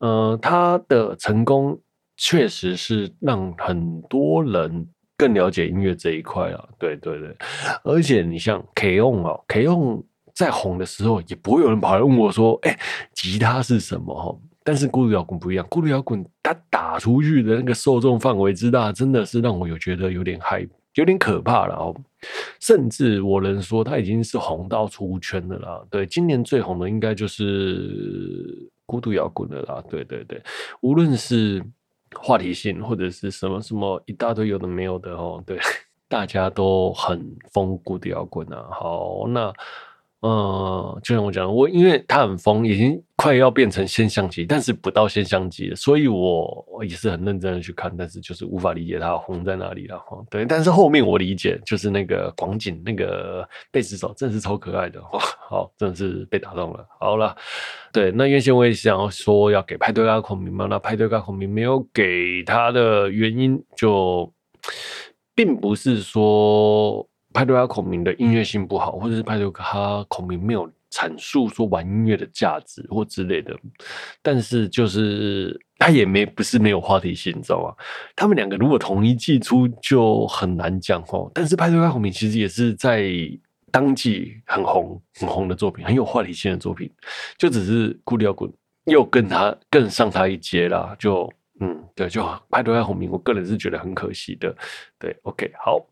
[0.00, 1.80] 呃，他的成功。
[2.22, 4.86] 确实是让很多人
[5.20, 7.36] 更了解音乐这一块啊，对对对，
[7.84, 10.02] 而且你像 K-ON 哦，K-ON
[10.34, 12.74] 在红的时候，也不会有人跑来问我说，哎，
[13.12, 14.14] 吉他是什么？
[14.14, 21.94] 哈，但是孤独摇滚不一样，孤独摇滚它打出去的那个受众范围之大，真的是让我有觉得有点害，有点可怕了哦。
[22.58, 25.82] 甚至我能说，它已经是红到出圈的啦。
[25.90, 29.84] 对，今年最红的应该就是孤独摇滚的啦。
[29.90, 30.42] 对对对，
[30.80, 31.62] 无论是
[32.18, 35.58] 话题性或者是什么什么一大堆有的没有的哦，对，
[36.08, 38.66] 大家都很疯古的摇滚啊。
[38.70, 39.52] 好，那。
[40.22, 50.24] 嗯，就像我讲，我因为他很疯，已经快要变成现象级，但是不到现象级，所以我也是很认真的去看，但是就是无法理解它红在哪里了哈。
[50.30, 56.82] 对，但是后面我理解，就是那个广景那个贝斯手真的是超可爱的，哇，好，真的是被打动了。
[56.98, 57.36] 好了，
[57.92, 64.32] 对，那原先我也想要说要给派对咖孔明嘛，那派对咖孔明没有给他的原因就，
[65.34, 67.06] 并不是说。
[67.32, 73.56] 派对咖孔明的音乐性不好，或者是派对咖孔明没有阐述说玩音乐的价值或之类的，
[74.22, 77.84] 但是就是他也没不是没有话题性，你知道吗？
[78.16, 81.30] 他们两个如果同一季出就很难讲哦。
[81.32, 83.10] 但是派对咖孔明其实也是在
[83.70, 86.90] 当季很红很红的作品，很有话题性的作品，
[87.38, 88.50] 就只是孤独摇滚
[88.86, 90.96] 又跟他更上他一阶啦。
[90.98, 94.52] 就嗯，对，就派对咖孔明，我个人是觉得很可惜的。
[94.98, 95.86] 对，OK，好。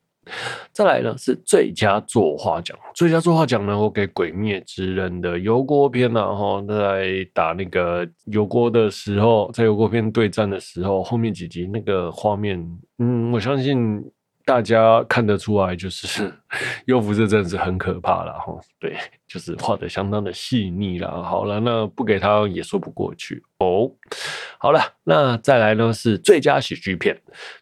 [0.72, 12.64] 再来呢是最佳作画奖，最佳作画奖呢，我给《鬼灭之刃》的油锅篇然后在打那个油锅的时候，在油锅篇对战的时候，后面几集那个画面，
[12.98, 14.02] 嗯，我相信。
[14.48, 16.32] 大家看得出来，就是
[16.86, 18.58] 幽浮这阵子很可怕了哈。
[18.80, 21.22] 对，就是画的相当的细腻了。
[21.22, 23.92] 好了，那不给他也说不过去哦。
[24.58, 27.14] 好了，那再来呢是最佳喜剧片。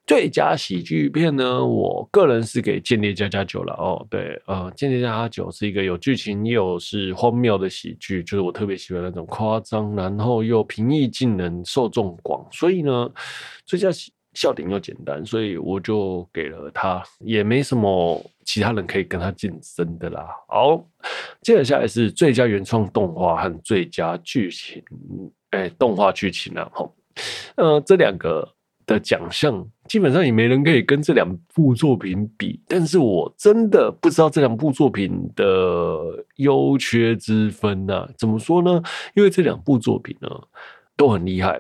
[0.07, 4.07] 最佳喜剧片呢，我个人是给《间谍加加酒》了哦。
[4.09, 13.11] 对，呃，《间谍加加酒》是一个有剧情又是荒谬的喜剧，就是我特别喜欢那种夸张，然后又平易近人、受众广，所以呢，
[13.65, 14.13] 最佳喜。
[14.37, 20.29] 笑点又简单，所以我就给了他，也没什么其他人可以跟他竞争的啦。
[20.47, 20.87] 好，
[21.41, 24.85] 接着下来是最佳原创动画和最佳剧情，
[25.53, 26.87] 哎、欸，动画剧情啊，哈，
[27.57, 28.47] 呃，这两个
[28.85, 38.07] 的奖项基本上也没人可以跟这两部作品比，但是我真的不知道这两部作品的优缺之分啊。
[38.19, 38.83] 怎么说呢？
[39.15, 40.29] 因为这两部作品呢
[40.95, 41.59] 都很厉害，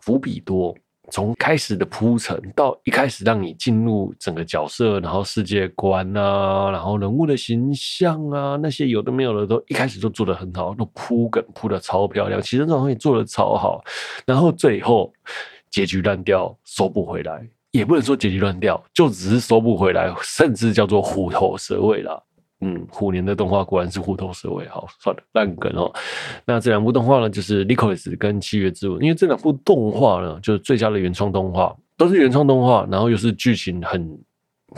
[0.00, 0.74] 伏笔多。
[1.10, 13.84] 从开始的铺陈到一开始让你进入整个角色，然后世界观啊，然后人物的形象啊，那些有的没有的都一开始都做得很好，都铺梗铺得超漂亮，其实这种东西做得超好，
[14.24, 15.12] 然后最后
[15.70, 22.24] 结局烂掉，收不回来，也不能说结局烂掉，就只是收不回来，甚至叫做虎头蛇尾了。
[22.66, 25.92] 嗯，虎年的动画果然是虎头蛇尾，好，算了，烂梗哦。
[26.46, 34.18] 那这两部动画呢，就是《Lycoris》跟《七月之吻》，因为这两部动画呢，就是最佳的原创动画，都是原创动画，然后又是剧情很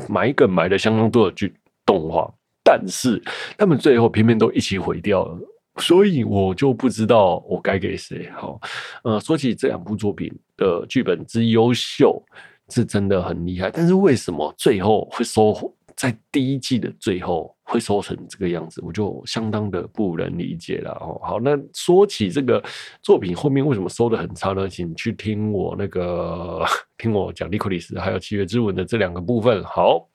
[0.08, 2.28] 埋梗埋的相当多的剧动画，
[2.64, 3.22] 但是
[3.56, 5.38] 他们最后偏偏都一起毁掉了，
[5.76, 8.28] 所以我就不知道我该给谁。
[8.34, 8.60] 好，
[9.04, 12.20] 呃，说起这两部作品的剧本之优秀，
[12.68, 15.72] 是真的很厉害，但是为什么最后会收？
[15.96, 21.18] 在第一季的最后会收成这个样子，我就相当的不能理解了哦。
[21.24, 22.62] 好，那说起这个
[23.00, 24.68] 作品后面为什么收得很差呢？
[24.68, 26.62] 请去听我那个
[26.98, 29.64] 听我讲《利克里斯》还有《七月之吻》的这两个部分。
[29.64, 30.06] 好，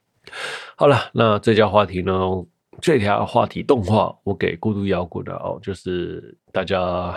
[0.77, 2.13] 好了，那最佳话题呢？
[2.79, 7.13] 这条话题动画我给《孤独摇滚》的哦，就是大家。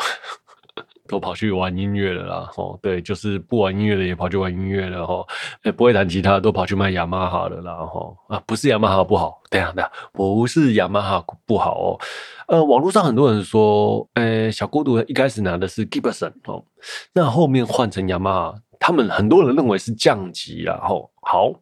[1.07, 5.27] 都跑去玩音乐了啦，吼，对，就是不玩音乐的也跑去玩音乐了，吼，
[5.63, 12.01] 哎，不会弹吉他都跑去卖雅马哈了啦，吼，啊，不是雅马哈不好，等下等下，不是雅马哈不好哦，
[12.49, 16.65] 呃，网络上很多人说，呃，小孤独一开始拿的是 Gibson 哦，
[17.13, 21.53] 那后面换成雅马哈，他们很多人认为是降级啦，吼，好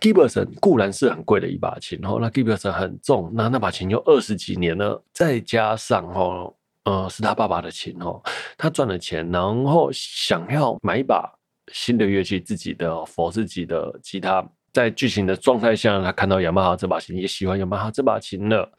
[0.00, 6.56] ，Gibson 固然是很贵的一把琴，吼，那 Gibson 很重，那那把琴有二十几年了，再加上吼。
[6.84, 8.22] 呃，是他爸爸的琴哦，
[8.56, 11.30] 他赚了钱，然后想要买一把
[11.72, 14.46] 新的乐器，自己的佛自己的吉他。
[14.72, 18.70] 在剧情的状态下，他看到雅马哈这把琴，也喜欢雅马哈这把琴了，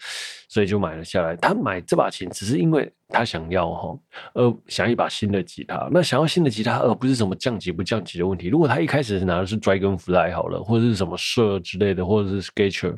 [0.48, 1.36] 所以就买了下来。
[1.36, 4.00] 他买这把琴只是因为他想要哈，
[4.36, 5.90] 呃，想一把新的吉他。
[5.92, 8.48] 那想要新的吉他，而不是什么降级不降级的问题。
[8.48, 12.96] 如果他一开始拿的是 Dragonfly 好了，或者是什么社之类的，或者是 Skeeter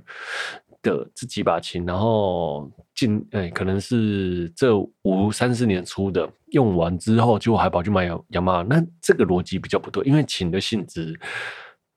[0.84, 11.20] 的这几把琴，然后近哎，可能是这五三四年出的，用完之后就还跑去买雅雅马哈，那这个逻辑比较不对，因为琴的性质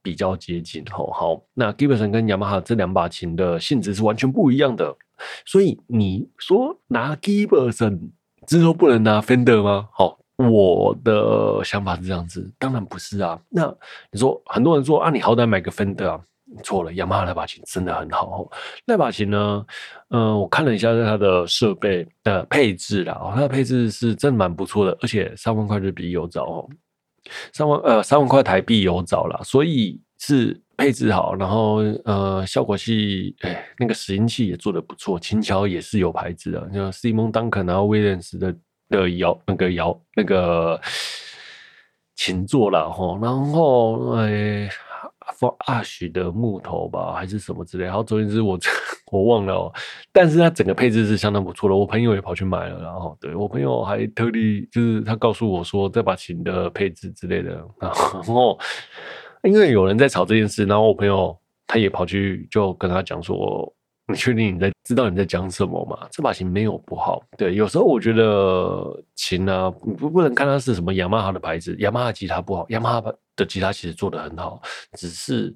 [0.02, 0.84] 比较接近。
[0.90, 4.96] 吼，好，那 Gibson 跟雅马哈这两把琴的性质是完全不一样的，
[5.44, 8.10] 所以你说拿 Gibson
[8.46, 9.88] 之后不能拿 Fender 吗？
[9.92, 13.40] 好，我的想法是这样子，当然不是啊。
[13.48, 13.66] 那
[14.12, 16.20] 你说很多人说啊，你好歹买个 Fender 啊，
[16.62, 18.50] 错了，雅马哈那把琴真的很好哦。
[18.84, 19.66] 那把琴呢，
[20.10, 26.68] 嗯、我看了一下它的设备的配置啦，它的配置是真的蛮不错的，而且三万块日币有找哦，
[27.52, 38.54] 三万呃三万块台币有找啦，所以是配置好，然后呃效果器，哎，那个拾音器也做得不错，琴桥也是有牌子的，像 Simon Duncan 然后 Williams 的。
[38.88, 40.80] 的摇那个摇那个
[42.14, 44.70] 琴座了哈，然后哎，
[45.38, 47.84] 放阿许的木头吧，还是什么之类。
[47.84, 48.58] 然后总之我
[49.12, 49.72] 我忘了，
[50.12, 51.74] 但是它整个配置是相当不错的。
[51.74, 57.64] 我朋友也跑去买了，然后对我朋友还特地就是他告诉我说这把琴的配置之类的。
[57.78, 57.90] 然
[58.24, 58.58] 后
[59.42, 61.36] 因为有人在吵这件事，然后我朋友
[61.66, 63.72] 他也跑去就跟他讲说。
[64.08, 66.06] 你确定你在知道你在讲什么吗？
[66.12, 75.52] 这把琴没有不好，对，有时候我觉得琴啊，不不能看它是什么雅马哈的牌子，雅马哈吉他不好，雅马哈的吉他其实做的很好，只是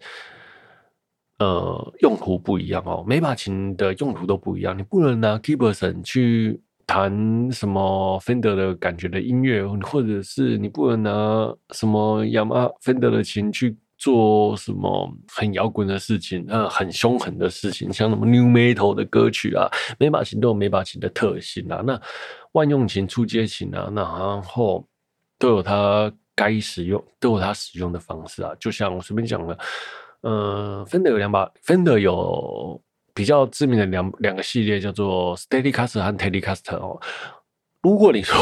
[1.38, 13.76] 呃用途不一样哦，每把琴的用途都不一样，你不能拿 Gibson 去弹什么 Fender 的感觉的音乐，或者是你不能拿什么雅马哈 Fender 的琴去。
[14.00, 21.82] 做什么很摇滚的事情，呃，很凶狠的事情，像什么 New Metal 的歌曲啊，每把琴都有每把琴的特性啊。
[21.86, 22.00] 那
[22.52, 24.88] 万用琴、初阶琴啊，那然后
[25.38, 28.52] 都有它该使用，都有它使用的方式啊。
[28.58, 29.58] 就像我随便讲了，
[30.22, 32.82] 呃，Fender 有两把，Fender 有
[33.12, 36.98] 比较知名的两两个系列，叫做 Stratocaster 和 Telecaster 哦。
[37.82, 38.34] 如果你说，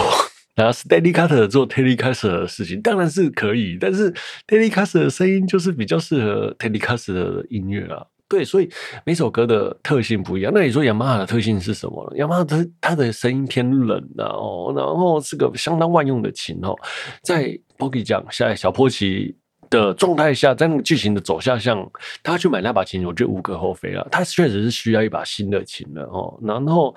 [0.59, 4.13] 拿 steady cutter 做 teddy cutter 的事情当然是可以，但是
[4.47, 8.05] teddy cutter 的声音就是比较适合 teddy cutter 的音乐啊。
[8.29, 8.69] 对，所以
[9.07, 10.53] 每首歌的特性不一样。
[10.55, 12.13] 那你说雅马哈的特性是什么？
[12.17, 16.75] 雅马哈它它的声音偏冷啊，哦，然后是个相当万用的琴哦。
[17.23, 19.35] 在 Poki 讲在小波奇
[19.71, 21.91] 的状态下，在那个剧情的走向上，
[22.23, 24.07] 他去买那把琴，我觉得无可厚非了。
[24.11, 26.39] 他确实是需要一把新的琴了哦。
[26.43, 26.95] 然后，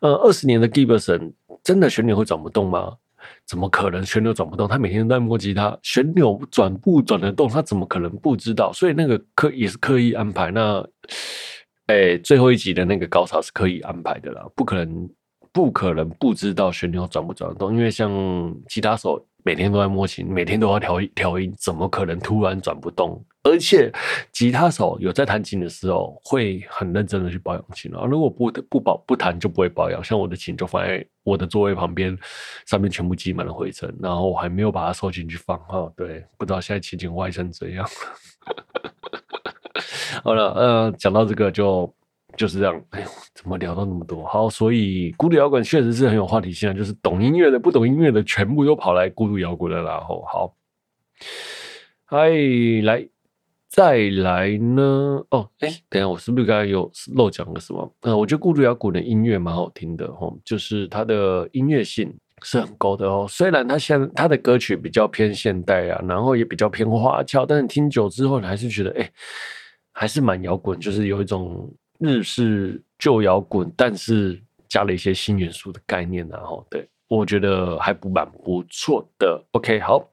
[0.00, 1.32] 呃，二十年的 Gibson。
[1.64, 2.94] 真的旋钮会转不动吗？
[3.44, 4.68] 怎么可能旋钮转不动？
[4.68, 7.48] 他每天都在摸吉他，旋钮转不转得动？
[7.48, 8.72] 他怎么可能不知道？
[8.72, 10.52] 所以那个刻也是刻意安排。
[10.52, 10.86] 那，
[11.86, 15.10] 哎、最后一集的那个高潮是刻意安排的啦，不可能，
[15.50, 17.74] 不可能不知道旋钮转不转得动。
[17.74, 18.08] 因为像
[18.68, 23.24] 吉他手每天都在摸琴，每天都要调调音，怎么可能突然转不动？
[23.44, 23.92] 而且，
[24.32, 28.04] 吉他手有在弹琴的时候，会很认真的去保养琴啊。
[28.06, 30.02] 如果不不保不弹，就不会保养。
[30.02, 32.18] 像我的琴就放在我的座位旁边，
[32.66, 35.88] 上面全部积满了灰尘，然后我还没有把它收进去放哈。
[35.96, 37.88] 对，不知道现在琴琴坏成怎样。
[40.24, 41.94] 好了，呃，讲到这个就
[42.36, 42.84] 就是这样。
[42.90, 44.24] 哎呦，怎么聊到那么多？
[44.26, 49.82] 好，所以孤独摇滚确实是很有话题性啊，就是懂音乐的、不懂音乐的，全部都跑来孤独摇滚了。
[49.82, 50.54] 然后，好，
[52.04, 52.28] 嗨，
[52.84, 53.08] 来。
[53.68, 55.22] 再来呢？
[55.28, 57.94] 哦，哎，等下，我是不是刚才有漏讲了什么？
[58.02, 62.10] 呃，我觉得孤独摇滚的音乐蛮好听的哦，就是它的音乐性
[62.42, 63.26] 是很高的哦。
[63.28, 69.10] 虽然它现它的歌曲比较偏现代啊，然后也比较偏花俏，但是听久之后，你还是觉得哎，
[69.92, 79.42] 还是蛮摇滚，就是有一种日式旧摇滚，但是加了一些新元素的概念然后，对，我觉得还不蛮不错的。
[79.52, 80.10] OK，好，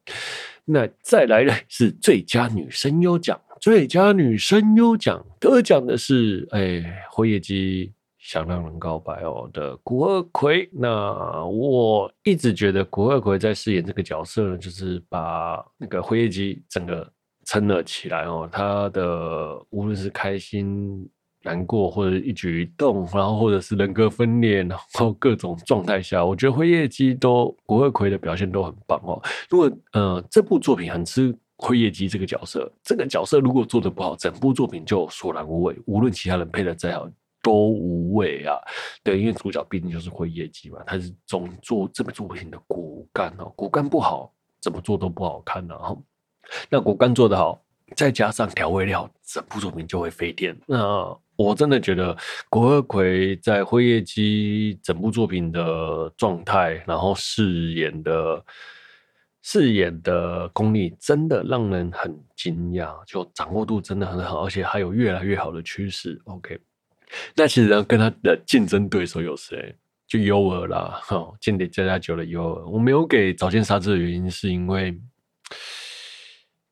[0.65, 3.39] 那再来呢是最佳女声优奖。
[3.59, 10.69] 最佳女声优奖得奖的是，哎，辉夜姬想让人告白哦的古贺葵。
[10.73, 17.09] 那我一直觉得古贺葵在饰演这个角色呢，就是把那个辉夜姬整个
[17.45, 18.49] 撑了起来哦。
[18.51, 21.09] 她的无论是开心、
[21.43, 29.21] 难过或者一举一动，然后或者是人格分裂，然后各种状态下，我觉得辉夜姬都古贺葵的表现都很棒哦。
[29.49, 31.33] 如果呃这部作品很吃。
[31.55, 35.73] 辉夜姬这个角色，这个角色如果做得不好，整部作品就索然无味。
[35.85, 37.07] 无论其他人配得再好，
[37.41, 38.57] 都无味啊。
[39.01, 43.45] 对，因为主角毕竟就是辉夜姬嘛，他是总做这部作品的骨干哦。
[43.55, 45.95] 骨干不好，怎么做都不好看的哈。
[46.69, 47.62] 那骨干做得好，
[47.95, 50.55] 再加上调味料，整部作品就会飞天。
[50.67, 52.15] 那我真的觉得
[52.49, 58.43] 古贺葵在辉夜姬整部作品的状态，然后饰演的。
[59.45, 66.17] 饰演的功力真的让人很惊讶，就掌握度真的很好，而且还有越来越好的趋势。
[66.23, 66.57] OK，
[67.35, 69.75] 那其实呢，跟他的竞争对手有谁？
[70.07, 72.65] 就优尔啦，哈，间谍家家酒的优尔。
[72.67, 74.97] 我没有给早见沙织的原因，是因为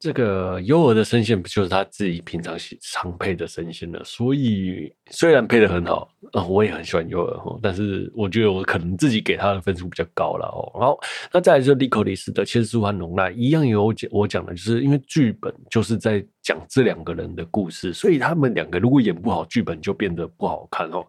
[0.01, 4.03] 这个优儿的声线不就是他自己平常常配的声线了？
[4.03, 10.71] 所以虽然配得很好，啊、我也很喜欢优儿，但是我觉得我可能自己给他的分数比较高了哦。
[10.79, 10.99] 然后，
[11.31, 21.05] 那再来就是莉可里斯的千书和龙奈一样有讲我讲的，就是因为剧本就是在讲这两个人的故事，所以他们两个如果演不好，剧本就变得不好看哦。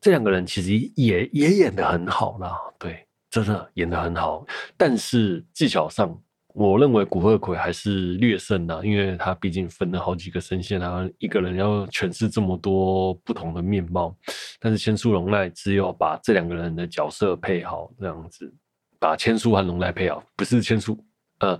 [0.00, 4.44] 这两个人其实也也演得很好啦，对，真的演得很好，
[4.76, 6.20] 但是技巧上。
[6.54, 14.16] 我认为古贺葵还是略胜的，因为他毕竟分了好几个声线啊，一个人要诠释这么多不同的面貌。
[14.60, 18.54] 但是千书龙奈只有把这两个人的角色配好，这样子
[19.00, 20.96] 把千书和龙奈配好，不是千书，
[21.40, 21.58] 呃，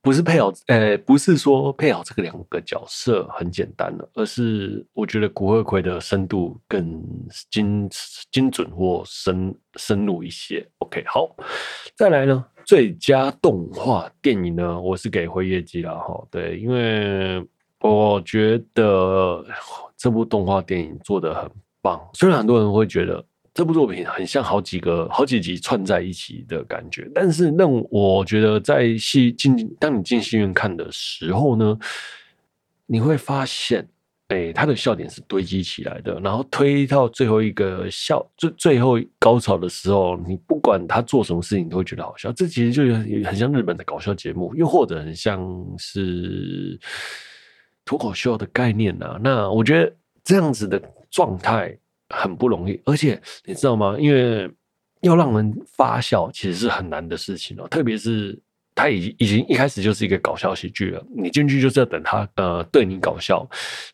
[0.00, 7.02] 不是配好，呃，不是说配好这个两个角色很简单的，而是我觉得古贺葵的深度更
[7.50, 7.90] 精
[8.30, 10.64] 精准或深深入一些。
[10.78, 11.34] OK，好，
[11.96, 12.46] 再来呢。
[12.66, 16.26] 最佳动画电影呢，我是给辉夜姬了哈。
[16.32, 17.40] 对，因为
[17.80, 19.44] 我觉得
[19.96, 21.48] 这部动画电影做的很
[21.80, 21.98] 棒。
[22.14, 31.78] 虽然很多人会觉得这部作品很像好几个、好几集串在一起的感觉，但是那我觉得在戏进，当你进戏院看的时候呢，
[32.86, 33.88] 你会发现。
[34.28, 42.32] 哎，他的笑点是堆积起来的，然后推到最后一个笑最最后高潮的时候，你不管他做什么事情，都会觉得好笑。
[42.32, 42.92] 这其实就
[43.24, 45.40] 很像日本的搞笑节目，又或者很像
[45.78, 46.76] 是
[47.84, 49.16] 脱口秀的概念啊。
[49.22, 53.96] 那我觉得这样子的状态很不容易，而且你知道吗？
[53.96, 54.50] 因为
[55.02, 58.36] 要让人发笑，其实是很难的事情哦，特别是。
[58.76, 63.44] 他已经已经一开始就是一个搞笑喜剧了，你进去就是要等他呃对你搞笑，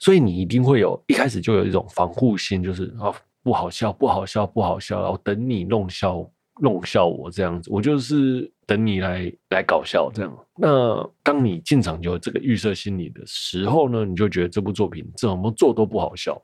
[0.01, 3.15] 所以你一定会有一开始就有一种防护心，就是啊
[3.45, 6.29] 不好笑不好笑不好笑，然后等你弄笑
[6.61, 10.37] 弄笑我这样子，我就是等你来来搞笑这样。
[10.57, 16.37] 那当你进场就有这个预设心理的时候呢，你就觉得这部作品怎么做都不好笑，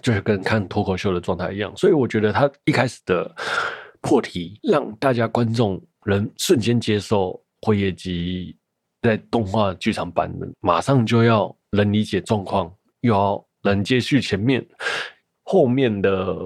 [0.00, 1.76] 就是跟看脱口秀的状态一样。
[1.76, 3.28] 所以我觉得他一开始的
[4.00, 7.42] 破题让大家观众能瞬间接受。
[7.62, 8.56] 辉夜姬
[9.02, 14.66] 在动画剧场版的，马上就要能理解状况，又要能接续前面，
[15.44, 16.36] 后面的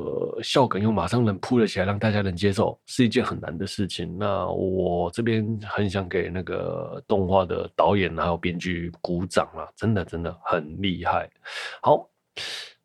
[0.43, 4.17] 笑梗又马上能铺了起来，让大家能接受，是一件很难的事情。
[4.19, 11.29] 那我这边很想给那个动画的导演还有编剧鼓掌啊，真的真的很厉害。
[11.83, 12.09] 好，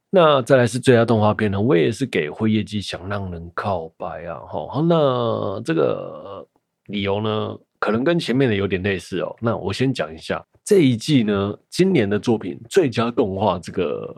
[0.09, 4.41] 那再来是最佳动画片呢，我也是给辉夜姬想让人告白啊。
[4.47, 6.45] 好，那这个
[6.89, 7.57] 理由呢？
[7.79, 9.33] 可能跟前面的有点类似哦。
[9.39, 14.13] 那我先讲一下这一季呢，今年的作品最佳动画这个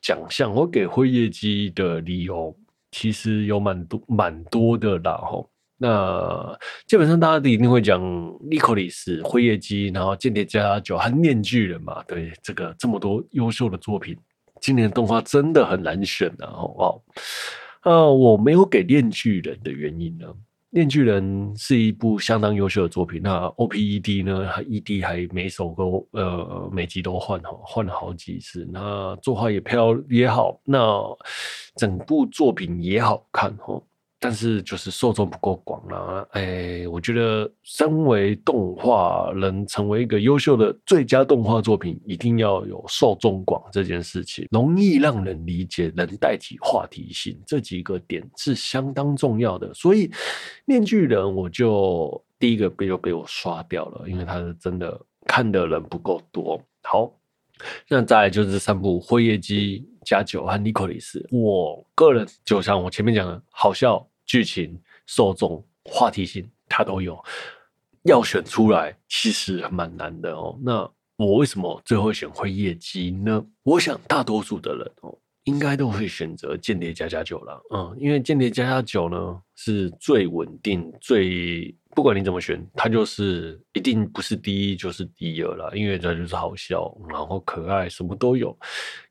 [0.00, 2.56] 奖项，我给辉夜姬的理由
[2.92, 5.16] 其实有蛮多蛮多的啦。
[5.16, 8.00] 吼，那基本上大家一定会讲
[8.48, 12.00] 莉可里斯、辉夜姬，然后间谍家家酒和面具人嘛。
[12.04, 14.16] 对，这个这么多优秀的作品，
[14.60, 16.46] 今年的动画真的很难选的。
[16.46, 17.02] 哦，
[17.82, 20.28] 呃，我没有给面具人的原因呢？
[20.76, 21.24] 《面具人》
[21.58, 23.18] 是一部相当优秀的作品。
[23.22, 28.68] 那 OPED 呢？ED 还每首歌呃每集都换哈，换了好几次。
[28.70, 31.02] 那作画也漂也好，那
[31.76, 33.80] 整部作品也好看哈。
[34.18, 49.72] 但是就是受众不够广啦，哎，我觉得身为动画能成为一个优秀的最佳动画作品，一定要有受众广这件事情，容易让人理解，能带起话题性，这几个点是相当重要的。
[49.74, 50.10] 所以，
[50.64, 56.58] 面具人我就第一个被就被我刷掉了，因为他是真的看的人不够多。
[56.82, 57.12] 好，
[57.86, 59.86] 那再来就是三部辉夜姬。
[60.06, 67.22] 加九和尼可里斯，我个人就像我前面讲的，好笑、剧情、受众、话题性，它都有。
[68.04, 70.56] 要选出来，其实蛮难的哦。
[70.62, 73.44] 那我为什么最后选辉夜姬呢？
[73.64, 77.60] 我想大多数的人哦，应该都会选择间谍加加酒了。
[77.74, 81.76] 嗯，因为间谍加加酒呢是最稳定、最。
[81.96, 88.54] 不管你怎么选，它就是一定不是第一就是第二了，因为它就是好笑，然后可爱，什么都有。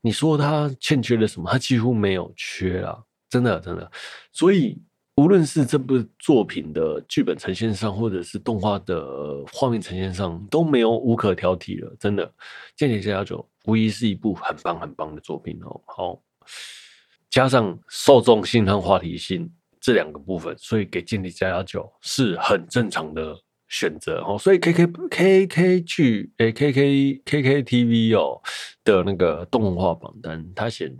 [0.02, 1.50] 你说它欠缺了什么？
[1.52, 2.96] 它几乎没有缺啊，
[3.28, 3.92] 真的真的。
[4.32, 4.80] 所以
[5.16, 11.92] 无论是这部作品的剧本呈现上，或者是动画的画面呈现上，都没有无可挑剔了。
[12.00, 12.24] 真的，
[12.76, 13.40] 《间谍家家酒》
[13.72, 15.82] 无疑是一部很棒很棒的作品哦。
[15.88, 16.22] 好，
[17.32, 19.52] 加上受众性和话题性。
[19.86, 24.36] 这两个部分，所以给健力加加酒是很正常的选择哦。
[24.36, 28.42] 所以 K K K K 剧诶 K K K K T V 哦
[28.84, 30.92] 的那个动画榜单，他选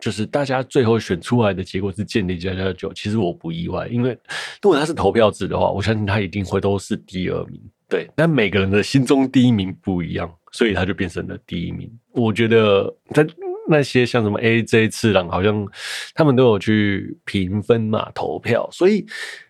[0.00, 2.92] 就是大家最后选出来的结果是健力加加酒。
[2.92, 4.10] 其实我不意外，因为
[4.60, 7.62] 如果他是投票制的话，我相信他一定会都是第二名。
[7.88, 11.88] 对，但每个人的心中第一名不一样，所以他就变成了第一名。
[12.10, 13.24] 我觉得在
[13.72, 15.66] 那些像什么 AJ 次郎，好像
[16.14, 19.04] 他们都有去评分嘛，投票，所以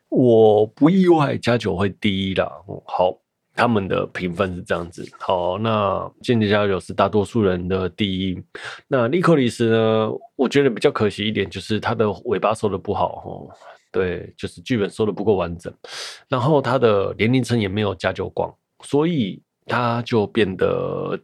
[0.09, 2.51] 我不意外加九会第一啦。
[2.87, 3.19] 好。
[3.55, 8.43] 他们的评分是这样子，好，那间谍家家酒是大多数人的第一。
[8.89, 10.11] 那莉可丽丝呢？
[10.37, 13.55] 我觉得比较可惜一点，就是他的尾巴收的不好哦。
[13.93, 15.71] 对，就是剧本收的不够完整，
[16.29, 18.51] 然后他的年龄层也没有加九广，
[18.85, 21.21] 所以他就变得，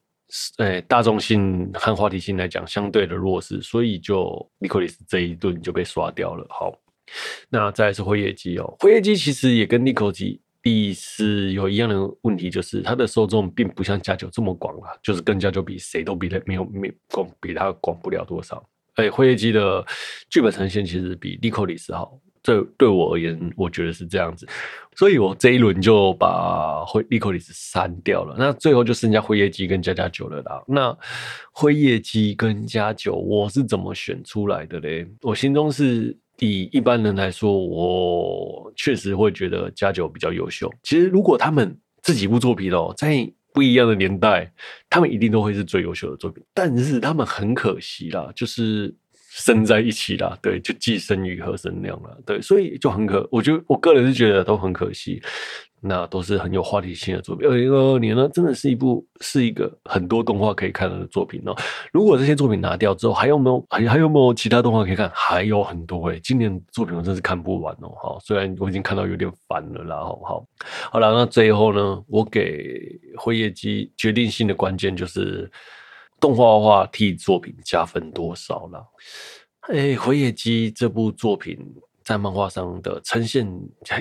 [0.59, 6.47] 诶、欸，大众性和话题性来讲相对的弱势，所以就莉可丽丝这一顿就被刷掉了。
[6.51, 6.72] 好，
[7.49, 18.62] 那再来是辉夜姬哦，辉夜姬其实也跟莉可丽第是有一样的问题，就是它的受众并不像加九这么广啊，就是跟加九比，谁都比他没有没广，比他广不了多少。
[18.97, 19.87] 哎，辉夜姬的
[20.29, 22.18] 剧本呈现其实比莉可丽丝好，
[22.49, 24.49] 这对我而言，我觉得是这样子，
[24.96, 28.34] 所以我这一轮就把辉莉可丽丝删掉了。
[28.38, 30.62] 那最后就剩下辉夜姬跟加加九了啦。
[30.66, 30.96] 那
[31.53, 35.07] 辉夜姬跟加九，我是怎么选出来的嘞？
[35.22, 36.16] 我心中是。
[36.40, 40.72] 以一般人来说，我确实会觉得加九比较优秀。
[40.84, 44.49] 其实，如果他们这几部作品哦，在不一样的年代，
[44.88, 46.40] 他们一定都会是最优秀的作品。
[46.55, 48.94] 但是，他们很可惜啦，就是。
[49.31, 55.22] 生在一起啦，对，就既生瑜何生亮了，对，所以就很可，我觉得我个人是觉得都很可惜，
[55.83, 57.47] 那都是很有话题性的作品。
[57.47, 61.55] 二零二二年呢，真的是一部是一个很多动画可以看的作品哦。
[61.93, 65.11] 如果这些作品拿掉之后，还有没有还还有没有其他动画可以看？
[65.14, 67.93] 还有很多诶，今年作品我真是看不完哦。
[68.03, 70.47] 好，虽然我已经看到有点烦了啦，好好
[70.91, 75.51] 好了，那最后呢，我给辉夜姬决定性的关键就是。
[76.20, 78.86] 动画化替作品加分多少了？
[79.72, 81.58] 哎，回野姬这部作品
[82.02, 83.46] 在漫画上的呈现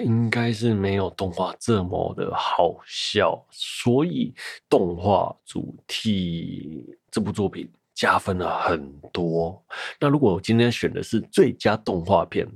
[0.03, 4.34] 应该是没有动画这么的好笑，所以
[4.70, 9.61] 动画主替这部作品加分了很多。
[9.99, 12.47] 那如果我今天选的是最佳动画片，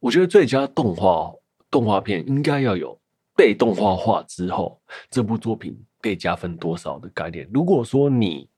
[0.00, 1.30] 我觉得最佳动画
[1.70, 2.98] 动画片应该要有
[3.36, 4.80] 被动画化之后
[5.10, 7.46] 这部作品被加分多少的概念。
[7.52, 8.48] 如果说你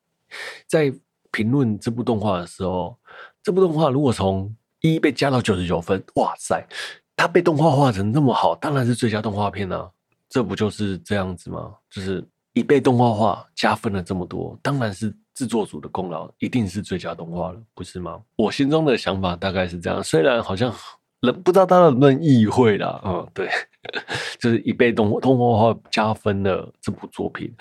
[0.66, 0.92] 在
[1.32, 2.98] 评论这部动画的时候，
[3.42, 6.66] 这部动画如果从一被加到九十九分，哇塞，
[7.14, 9.88] 它被动画化成那么好，当然是最佳动画片啊！
[10.28, 11.74] 这不就是这样子吗？
[11.90, 18.20] 就是一被动画化加分了这么多，当然是制作组的功劳，一定是最佳动画了，不是吗？
[18.36, 20.74] 我心中的想法大概是这样，虽然好像
[21.20, 23.48] 人不知道他能不能意会啦，嗯，对，
[24.40, 27.54] 就是一被动动画化加分了这部作品，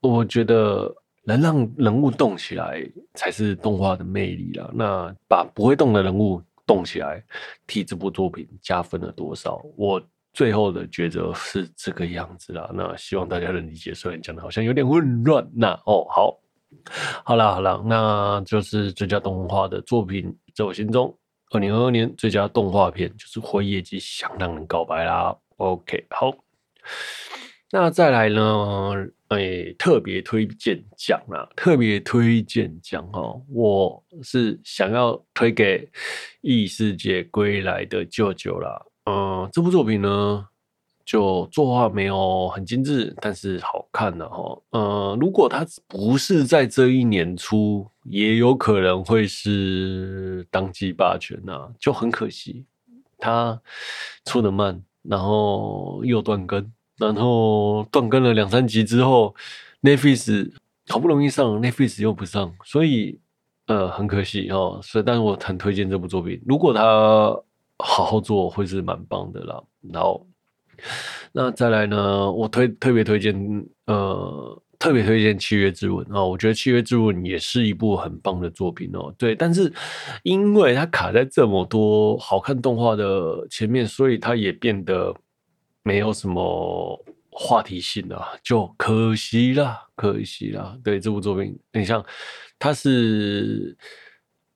[0.00, 0.94] 我觉得。
[1.26, 4.70] 能让人物动起来才是动画的魅力啦。
[4.72, 7.22] 那把不会动的人物动起来，
[7.66, 9.60] 替这部作品加分了多少？
[9.76, 10.00] 我
[10.32, 12.70] 最后的抉择是这个样子啦。
[12.72, 15.44] 那希望大家能理解，虽然讲的好像有点混乱。
[15.52, 16.38] 那哦，好，
[17.24, 21.12] 好啦，好啦，那就是最佳动画的作品，在我心中，
[21.50, 25.36] 二零二二年最佳动画片就是《辉夜姬想让人告白》啦。
[25.56, 26.30] OK，好，
[27.78, 29.06] 那再来呢？
[29.28, 31.46] 哎、特别推荐奖啦！
[31.54, 35.84] 特别推荐奖哦，我是想要推给
[36.40, 38.82] 《异世界归来的舅舅》啦。
[39.04, 40.46] 嗯，这部作品呢，
[41.04, 44.58] 就作画没有很精致，但是好看的哈。
[44.70, 52.64] 嗯，如果它不是在这一年出，也有可能会是当季霸权呐，就很可惜，
[53.18, 53.60] 它
[54.24, 56.72] 出的慢，然后又断更。
[56.98, 59.34] 然后断更了两三集之后
[59.82, 60.50] ，Netflix
[60.88, 63.18] 好不容易上，Netflix 又不上，所以
[63.66, 64.80] 呃很可惜哦。
[64.82, 67.38] 所以，但是我很推荐这部作品，如果他
[67.78, 69.62] 好好做，会是蛮棒的啦。
[69.92, 70.26] 然后，
[71.32, 79.14] 那再来呢，我推特别推荐呃特别推荐《契约之吻》啊，我觉得《契约之吻》也是一部很棒的作品哦。
[79.18, 79.70] 对，但是
[80.22, 85.14] 因为它卡在这么多好看动画的前面，所以它也变得。
[85.86, 90.76] 没有什么话题性啊，就可惜了，可惜了。
[90.82, 92.04] 对这部作品，你像
[92.58, 93.76] 他是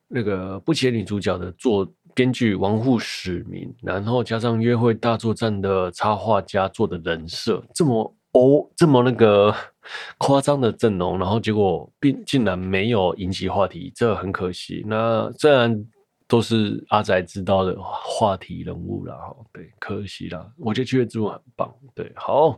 [0.08, 9.54] 那个不起眼女主角的作编剧王户史明，然后加上约会大作战的插画家做的人设，这么哦这么那个
[10.18, 14.84] 夸张的阵容，然后结果并竟然没有引起话题，这很可惜。
[14.84, 15.86] 那虽然。
[16.30, 19.16] 都是阿宅知道的话题人物啦，
[19.52, 20.48] 对，可惜啦。
[20.56, 22.56] 我觉得《七月之吻》很棒，对，好。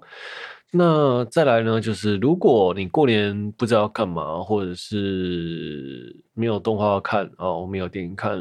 [0.71, 8.39] 那再来呢，就是如果你过年不知道干嘛，或者是没有动画看哦，没有电影看，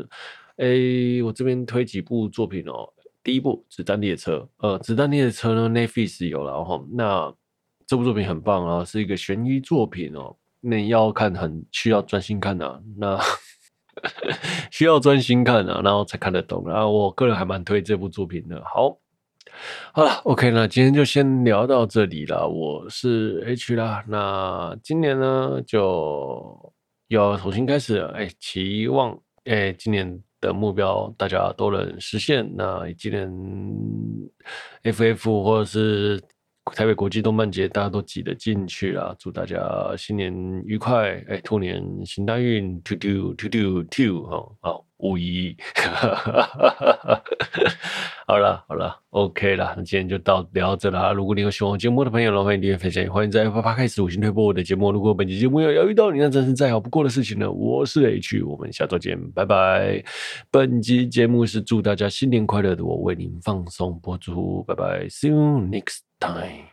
[0.58, 0.68] 哎，
[1.24, 2.88] 我这边推几部作品哦。
[3.24, 6.84] 第一部《子弹列车》，呃，《子弹列车》呢，Netflix 有了哈。
[6.92, 7.34] 那
[7.88, 10.36] 这部作品很棒啊，是一个悬疑作品哦。
[10.60, 13.18] 那要看很需要专心看啊，那
[14.72, 16.92] 需要专心看啊，然后才看得懂然后。
[16.92, 18.62] 我个人还蛮推这部作品的。
[18.66, 18.98] 好，
[19.94, 22.48] 好了，OK，那今天就先聊到这里了。
[22.48, 26.74] 我是 H 啦，那今年呢就
[27.08, 28.10] 要重新开始了。
[28.14, 30.22] 哎，期望哎今年。
[30.42, 32.52] 的目标大家都能实现。
[32.58, 33.32] 那今年
[34.82, 36.20] FF 或者是
[36.76, 39.16] 台北国际动漫节，大家都挤得进去啦。
[39.20, 39.60] 祝大家
[39.98, 40.34] 新年
[40.66, 41.24] 愉快！
[41.28, 44.86] 哎，兔年行大运，two two two two two 哈，好。
[45.04, 45.58] 五一，
[48.28, 51.12] 好了好了，OK 了，那今天就到聊这了。
[51.12, 54.92] 如果你有喜欢我节目的朋友，欢迎订阅分享，欢迎在 Apple Podcast 五星推播我的节目。
[54.92, 60.04] 如果本期节目有遇到你那真是再好不过的事情呢，我是 H，我们下周见，拜拜。
[60.52, 66.71] 本期节目是祝大家新年快乐的，我为您放松播出，拜拜，See you next time。